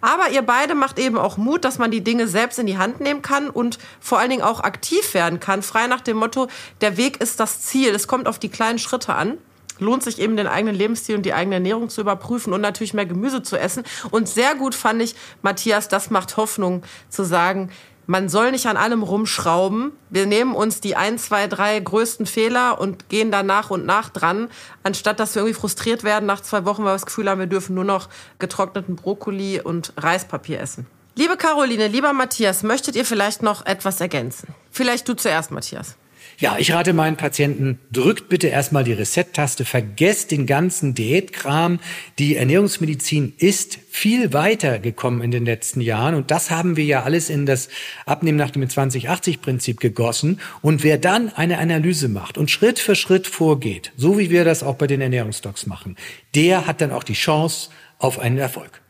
Aber 0.00 0.30
ihr 0.30 0.42
beide 0.42 0.74
macht 0.74 0.98
eben 0.98 1.18
auch 1.18 1.36
Mut, 1.36 1.64
dass 1.64 1.78
man 1.78 1.90
die 1.90 2.02
Dinge 2.02 2.28
selbst 2.28 2.58
in 2.58 2.66
die 2.66 2.78
Hand 2.78 3.00
nehmen 3.00 3.20
kann 3.20 3.50
und 3.50 3.78
vor 4.00 4.18
allen 4.18 4.30
Dingen 4.30 4.42
auch 4.42 4.60
aktiv 4.60 5.12
werden 5.12 5.40
kann. 5.40 5.62
Frei 5.62 5.86
nach 5.86 6.00
dem 6.00 6.16
Motto, 6.16 6.48
der 6.80 6.96
Weg 6.96 7.20
ist 7.20 7.40
das 7.40 7.60
Ziel. 7.60 7.94
Es 7.94 8.06
kommt 8.06 8.26
auf 8.26 8.38
die 8.38 8.48
kleinen 8.48 8.78
Schritte 8.78 9.14
an 9.14 9.38
lohnt 9.78 10.02
sich 10.02 10.20
eben 10.20 10.36
den 10.36 10.46
eigenen 10.46 10.74
Lebensstil 10.74 11.16
und 11.16 11.26
die 11.26 11.34
eigene 11.34 11.56
Ernährung 11.56 11.88
zu 11.88 12.00
überprüfen 12.00 12.52
und 12.52 12.60
natürlich 12.60 12.94
mehr 12.94 13.06
Gemüse 13.06 13.42
zu 13.42 13.58
essen. 13.58 13.84
Und 14.10 14.28
sehr 14.28 14.54
gut 14.54 14.74
fand 14.74 15.02
ich, 15.02 15.14
Matthias, 15.42 15.88
das 15.88 16.10
macht 16.10 16.36
Hoffnung 16.36 16.82
zu 17.08 17.24
sagen, 17.24 17.70
man 18.06 18.28
soll 18.28 18.50
nicht 18.50 18.66
an 18.66 18.76
allem 18.76 19.02
rumschrauben. 19.02 19.92
Wir 20.10 20.26
nehmen 20.26 20.54
uns 20.54 20.80
die 20.80 20.96
ein, 20.96 21.18
zwei, 21.18 21.46
drei 21.46 21.78
größten 21.78 22.26
Fehler 22.26 22.80
und 22.80 23.08
gehen 23.08 23.30
da 23.30 23.42
nach 23.42 23.70
und 23.70 23.86
nach 23.86 24.10
dran, 24.10 24.48
anstatt 24.82 25.20
dass 25.20 25.34
wir 25.34 25.42
irgendwie 25.42 25.58
frustriert 25.58 26.04
werden 26.04 26.26
nach 26.26 26.40
zwei 26.40 26.64
Wochen, 26.64 26.82
weil 26.82 26.90
wir 26.90 26.94
das 26.94 27.06
Gefühl 27.06 27.28
haben, 27.28 27.38
wir 27.38 27.46
dürfen 27.46 27.74
nur 27.74 27.84
noch 27.84 28.08
getrockneten 28.38 28.96
Brokkoli 28.96 29.60
und 29.60 29.92
Reispapier 29.96 30.60
essen. 30.60 30.86
Liebe 31.14 31.36
Caroline, 31.36 31.88
lieber 31.88 32.12
Matthias, 32.12 32.62
möchtet 32.62 32.96
ihr 32.96 33.04
vielleicht 33.04 33.42
noch 33.42 33.66
etwas 33.66 34.00
ergänzen? 34.00 34.54
Vielleicht 34.70 35.06
du 35.08 35.14
zuerst, 35.14 35.50
Matthias. 35.50 35.96
Ja, 36.38 36.56
ich 36.58 36.72
rate 36.72 36.92
meinen 36.92 37.16
Patienten, 37.16 37.78
drückt 37.92 38.28
bitte 38.28 38.48
erstmal 38.48 38.82
die 38.82 38.92
Reset-Taste, 38.92 39.64
vergesst 39.64 40.32
den 40.32 40.46
ganzen 40.46 40.94
Diätkram. 40.94 41.78
Die 42.18 42.36
Ernährungsmedizin 42.36 43.34
ist 43.38 43.78
viel 43.90 44.32
weiter 44.32 44.78
gekommen 44.78 45.22
in 45.22 45.30
den 45.30 45.44
letzten 45.44 45.80
Jahren 45.80 46.14
und 46.14 46.30
das 46.30 46.50
haben 46.50 46.76
wir 46.76 46.84
ja 46.84 47.04
alles 47.04 47.30
in 47.30 47.46
das 47.46 47.68
Abnehmen 48.06 48.38
nach 48.38 48.50
dem 48.50 48.62
2080-Prinzip 48.62 49.78
gegossen. 49.78 50.40
Und 50.62 50.82
wer 50.82 50.98
dann 50.98 51.28
eine 51.28 51.58
Analyse 51.58 52.08
macht 52.08 52.38
und 52.38 52.50
Schritt 52.50 52.78
für 52.78 52.96
Schritt 52.96 53.26
vorgeht, 53.28 53.92
so 53.96 54.18
wie 54.18 54.30
wir 54.30 54.44
das 54.44 54.62
auch 54.62 54.74
bei 54.74 54.86
den 54.86 55.00
Ernährungsdocs 55.00 55.66
machen, 55.66 55.96
der 56.34 56.66
hat 56.66 56.80
dann 56.80 56.90
auch 56.90 57.04
die 57.04 57.12
Chance 57.12 57.70
auf 57.98 58.18
einen 58.18 58.38
Erfolg. 58.38 58.80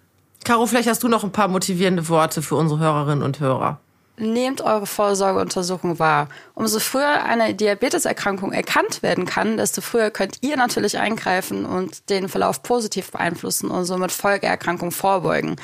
Caro, 0.44 0.66
vielleicht 0.66 0.88
hast 0.88 1.02
du 1.02 1.08
noch 1.08 1.22
ein 1.22 1.32
paar 1.32 1.48
motivierende 1.48 2.08
Worte 2.08 2.42
für 2.42 2.56
unsere 2.56 2.80
Hörerinnen 2.80 3.22
und 3.22 3.40
Hörer. 3.40 3.80
Nehmt 4.18 4.60
eure 4.60 4.86
Vorsorgeuntersuchung 4.86 5.98
wahr. 5.98 6.28
Umso 6.54 6.80
früher 6.80 7.24
eine 7.24 7.54
Diabeteserkrankung 7.54 8.52
erkannt 8.52 9.02
werden 9.02 9.24
kann, 9.24 9.56
desto 9.56 9.80
früher 9.80 10.10
könnt 10.10 10.38
ihr 10.42 10.56
natürlich 10.56 10.98
eingreifen 10.98 11.64
und 11.64 12.10
den 12.10 12.28
Verlauf 12.28 12.62
positiv 12.62 13.10
beeinflussen 13.10 13.70
und 13.70 13.86
somit 13.86 14.12
Folgeerkrankungen 14.12 14.92
vorbeugen. 14.92 15.56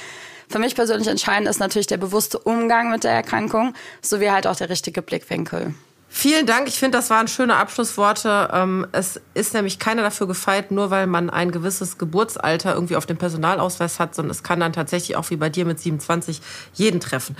Für 0.49 0.59
mich 0.59 0.75
persönlich 0.75 1.09
entscheidend 1.09 1.49
ist 1.49 1.61
natürlich 1.61 1.89
der 1.89 1.99
bewusste 1.99 2.39
Umgang 2.39 2.91
mit 2.91 3.05
der 3.05 3.13
Erkrankung 3.13 3.75
sowie 4.01 4.31
halt 4.31 4.47
auch 4.47 4.57
der 4.57 4.71
richtige 4.71 5.03
Blickwinkel. 5.03 5.75
Vielen 6.11 6.47
Dank. 6.47 6.69
Ich 6.69 6.79
finde, 6.79 6.97
das 6.97 7.11
waren 7.11 7.29
schöne 7.29 7.57
Abschlussworte. 7.57 8.49
Ähm, 8.53 8.87
es 8.93 9.21
ist 9.35 9.53
nämlich 9.53 9.79
keiner 9.79 10.03
dafür 10.03 10.27
gefeit, 10.27 10.71
nur 10.71 10.91
weil 10.91 11.07
man 11.07 11.29
ein 11.29 11.51
gewisses 11.51 11.99
Geburtsalter 11.99 12.73
irgendwie 12.75 12.97
auf 12.97 13.05
dem 13.05 13.19
Personalausweis 13.19 14.01
hat, 14.01 14.15
sondern 14.15 14.31
es 14.31 14.43
kann 14.43 14.59
dann 14.59 14.73
tatsächlich 14.73 15.17
auch 15.17 15.29
wie 15.29 15.37
bei 15.37 15.51
dir 15.51 15.67
mit 15.67 15.79
27 15.79 16.41
jeden 16.73 17.01
treffen. 17.01 17.37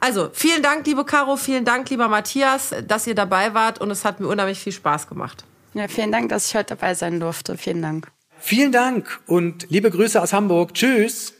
Also, 0.00 0.30
vielen 0.32 0.62
Dank, 0.62 0.86
liebe 0.86 1.04
Caro, 1.04 1.36
vielen 1.36 1.64
Dank, 1.64 1.90
lieber 1.90 2.08
Matthias, 2.08 2.72
dass 2.86 3.06
ihr 3.06 3.14
dabei 3.14 3.54
wart 3.54 3.80
und 3.80 3.90
es 3.90 4.04
hat 4.04 4.20
mir 4.20 4.28
unheimlich 4.28 4.60
viel 4.60 4.72
Spaß 4.72 5.08
gemacht. 5.08 5.44
Ja, 5.74 5.88
vielen 5.88 6.12
Dank, 6.12 6.28
dass 6.28 6.46
ich 6.48 6.54
heute 6.54 6.76
dabei 6.76 6.94
sein 6.94 7.20
durfte. 7.20 7.56
Vielen 7.56 7.82
Dank. 7.82 8.10
Vielen 8.38 8.70
Dank 8.70 9.20
und 9.26 9.66
liebe 9.68 9.90
Grüße 9.90 10.20
aus 10.22 10.32
Hamburg. 10.32 10.74
Tschüss. 10.74 11.34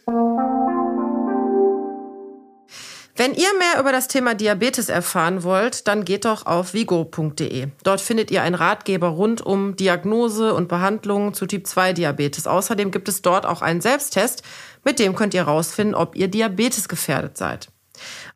Wenn 3.15 3.35
ihr 3.35 3.49
mehr 3.59 3.81
über 3.81 3.91
das 3.91 4.07
Thema 4.07 4.35
Diabetes 4.35 4.89
erfahren 4.89 5.43
wollt, 5.43 5.89
dann 5.89 6.05
geht 6.05 6.25
doch 6.25 6.47
auf 6.47 6.73
vigo.de. 6.73 7.67
Dort 7.83 8.01
findet 8.01 8.31
ihr 8.31 8.43
einen 8.43 8.55
Ratgeber 8.55 9.09
rund 9.09 9.41
um 9.41 9.75
Diagnose 9.75 10.55
und 10.55 10.69
Behandlung 10.69 11.35
zu 11.35 11.47
Typ 11.47 11.67
2 11.67 11.95
Diabetes. 11.95 12.47
Außerdem 12.47 12.93
gibt 12.93 13.09
es 13.09 13.23
dort 13.23 13.45
auch 13.45 13.61
einen 13.61 13.81
Selbsttest, 13.81 14.43
mit 14.85 15.01
dem 15.01 15.17
könnt 15.17 15.35
ihr 15.35 15.47
herausfinden, 15.47 15.97
ob 15.97 16.15
ihr 16.15 16.29
Diabetes 16.29 16.89
gefährdet 16.89 17.37
seid. 17.37 17.69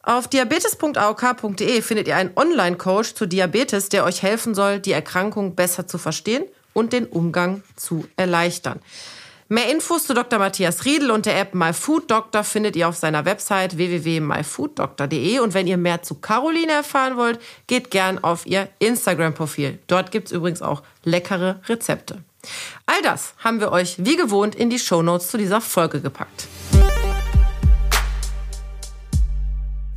Auf 0.02 0.28
diabetes.aok.de 0.28 1.82
findet 1.82 2.08
ihr 2.08 2.16
einen 2.16 2.32
Online-Coach 2.36 3.14
zu 3.14 3.26
Diabetes, 3.26 3.88
der 3.88 4.04
euch 4.04 4.22
helfen 4.22 4.54
soll, 4.54 4.80
die 4.80 4.92
Erkrankung 4.92 5.54
besser 5.54 5.86
zu 5.86 5.98
verstehen 5.98 6.44
und 6.72 6.92
den 6.92 7.06
Umgang 7.06 7.62
zu 7.76 8.06
erleichtern. 8.16 8.80
Mehr 9.52 9.70
Infos 9.70 10.06
zu 10.06 10.14
Dr. 10.14 10.38
Matthias 10.38 10.86
Riedel 10.86 11.10
und 11.10 11.26
der 11.26 11.38
App 11.38 11.54
MyFoodDoctor 11.54 12.42
findet 12.42 12.74
ihr 12.74 12.88
auf 12.88 12.96
seiner 12.96 13.26
Website 13.26 13.76
www.myfooddoctor.de. 13.76 15.40
Und 15.40 15.52
wenn 15.52 15.66
ihr 15.66 15.76
mehr 15.76 16.02
zu 16.02 16.14
Caroline 16.14 16.72
erfahren 16.72 17.18
wollt, 17.18 17.38
geht 17.66 17.90
gern 17.90 18.24
auf 18.24 18.46
ihr 18.46 18.70
Instagram-Profil. 18.78 19.78
Dort 19.88 20.10
gibt's 20.10 20.32
übrigens 20.32 20.62
auch 20.62 20.82
leckere 21.04 21.60
Rezepte. 21.68 22.22
All 22.86 23.02
das 23.02 23.34
haben 23.44 23.60
wir 23.60 23.72
euch 23.72 23.96
wie 23.98 24.16
gewohnt 24.16 24.54
in 24.54 24.70
die 24.70 24.78
Shownotes 24.78 25.28
zu 25.28 25.36
dieser 25.36 25.60
Folge 25.60 26.00
gepackt. 26.00 26.48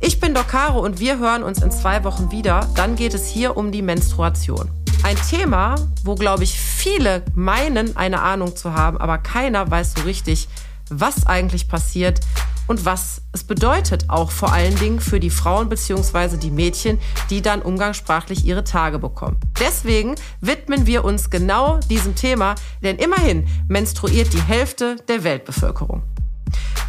Ich 0.06 0.20
bin 0.20 0.34
Docaro 0.34 0.78
und 0.78 1.00
wir 1.00 1.18
hören 1.18 1.42
uns 1.42 1.60
in 1.60 1.72
zwei 1.72 2.04
Wochen 2.04 2.30
wieder. 2.30 2.70
Dann 2.76 2.94
geht 2.94 3.12
es 3.12 3.26
hier 3.26 3.56
um 3.56 3.72
die 3.72 3.82
Menstruation. 3.82 4.70
Ein 5.02 5.16
Thema, 5.28 5.74
wo, 6.04 6.14
glaube 6.14 6.44
ich, 6.44 6.60
viele 6.60 7.24
meinen, 7.34 7.96
eine 7.96 8.22
Ahnung 8.22 8.54
zu 8.54 8.72
haben, 8.72 8.98
aber 8.98 9.18
keiner 9.18 9.68
weiß 9.68 9.94
so 9.96 10.02
richtig, 10.02 10.46
was 10.90 11.26
eigentlich 11.26 11.66
passiert 11.66 12.20
und 12.68 12.84
was 12.84 13.22
es 13.32 13.42
bedeutet, 13.42 14.04
auch 14.06 14.30
vor 14.30 14.52
allen 14.52 14.76
Dingen 14.76 15.00
für 15.00 15.18
die 15.18 15.28
Frauen 15.28 15.68
bzw. 15.68 16.36
die 16.36 16.52
Mädchen, 16.52 17.00
die 17.28 17.42
dann 17.42 17.60
umgangssprachlich 17.60 18.44
ihre 18.44 18.62
Tage 18.62 19.00
bekommen. 19.00 19.40
Deswegen 19.58 20.14
widmen 20.40 20.86
wir 20.86 21.04
uns 21.04 21.30
genau 21.30 21.80
diesem 21.90 22.14
Thema, 22.14 22.54
denn 22.80 22.98
immerhin 22.98 23.48
menstruiert 23.66 24.32
die 24.32 24.42
Hälfte 24.42 24.98
der 25.08 25.24
Weltbevölkerung. 25.24 26.04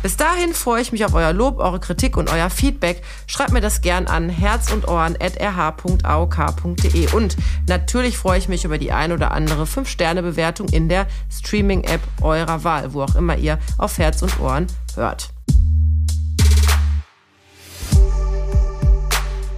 Bis 0.03 0.15
dahin 0.15 0.53
freue 0.53 0.81
ich 0.81 0.91
mich 0.91 1.03
auf 1.05 1.13
euer 1.13 1.33
Lob, 1.33 1.59
eure 1.59 1.79
Kritik 1.79 2.17
und 2.17 2.31
euer 2.31 2.49
Feedback. 2.49 3.03
Schreibt 3.25 3.51
mir 3.51 3.61
das 3.61 3.81
gern 3.81 4.07
an 4.07 4.29
herz 4.29 4.71
und 4.71 4.87
ohren 4.87 5.17
at 5.19 5.39
rh.aok.de. 5.39 7.11
Und 7.13 7.35
natürlich 7.67 8.17
freue 8.17 8.37
ich 8.37 8.47
mich 8.47 8.63
über 8.63 8.77
die 8.77 8.91
ein 8.91 9.11
oder 9.11 9.31
andere 9.31 9.63
5-Sterne-Bewertung 9.63 10.69
in 10.69 10.87
der 10.87 11.07
Streaming-App 11.31 12.01
eurer 12.21 12.63
Wahl, 12.63 12.93
wo 12.93 13.01
auch 13.01 13.15
immer 13.15 13.37
ihr 13.37 13.57
auf 13.77 13.97
Herz 13.97 14.21
und 14.21 14.39
Ohren 14.39 14.67
hört. 14.95 15.29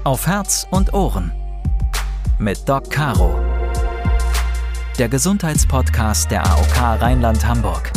Auf 0.05 0.25
Herz 0.25 0.65
und 0.71 0.93
Ohren 0.93 1.31
mit 2.39 2.67
Doc 2.67 2.89
Caro. 2.89 3.37
Der 4.97 5.09
Gesundheitspodcast 5.09 6.31
der 6.31 6.45
AOK 6.45 7.01
Rheinland-Hamburg. 7.01 7.91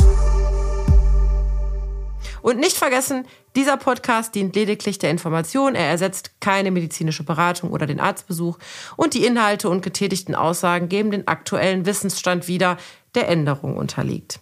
Und 2.43 2.59
nicht 2.59 2.77
vergessen, 2.77 3.27
dieser 3.57 3.77
Podcast 3.79 4.35
dient 4.35 4.55
lediglich 4.55 4.99
der 4.99 5.11
Information. 5.11 5.75
Er 5.75 5.87
ersetzt 5.87 6.41
keine 6.41 6.71
medizinische 6.71 7.25
Beratung 7.25 7.71
oder 7.71 7.87
den 7.87 8.01
Arztbesuch. 8.01 8.59
Und 8.97 9.15
die 9.15 9.25
Inhalte 9.25 9.71
und 9.71 9.81
getätigten 9.81 10.35
Aussagen 10.35 10.89
geben 10.91 11.11
den 11.11 11.29
aktuellen 11.29 11.87
Wissensstand 11.87 12.49
wieder, 12.49 12.77
der 13.15 13.29
Änderung 13.29 13.77
unterliegt. 13.77 14.42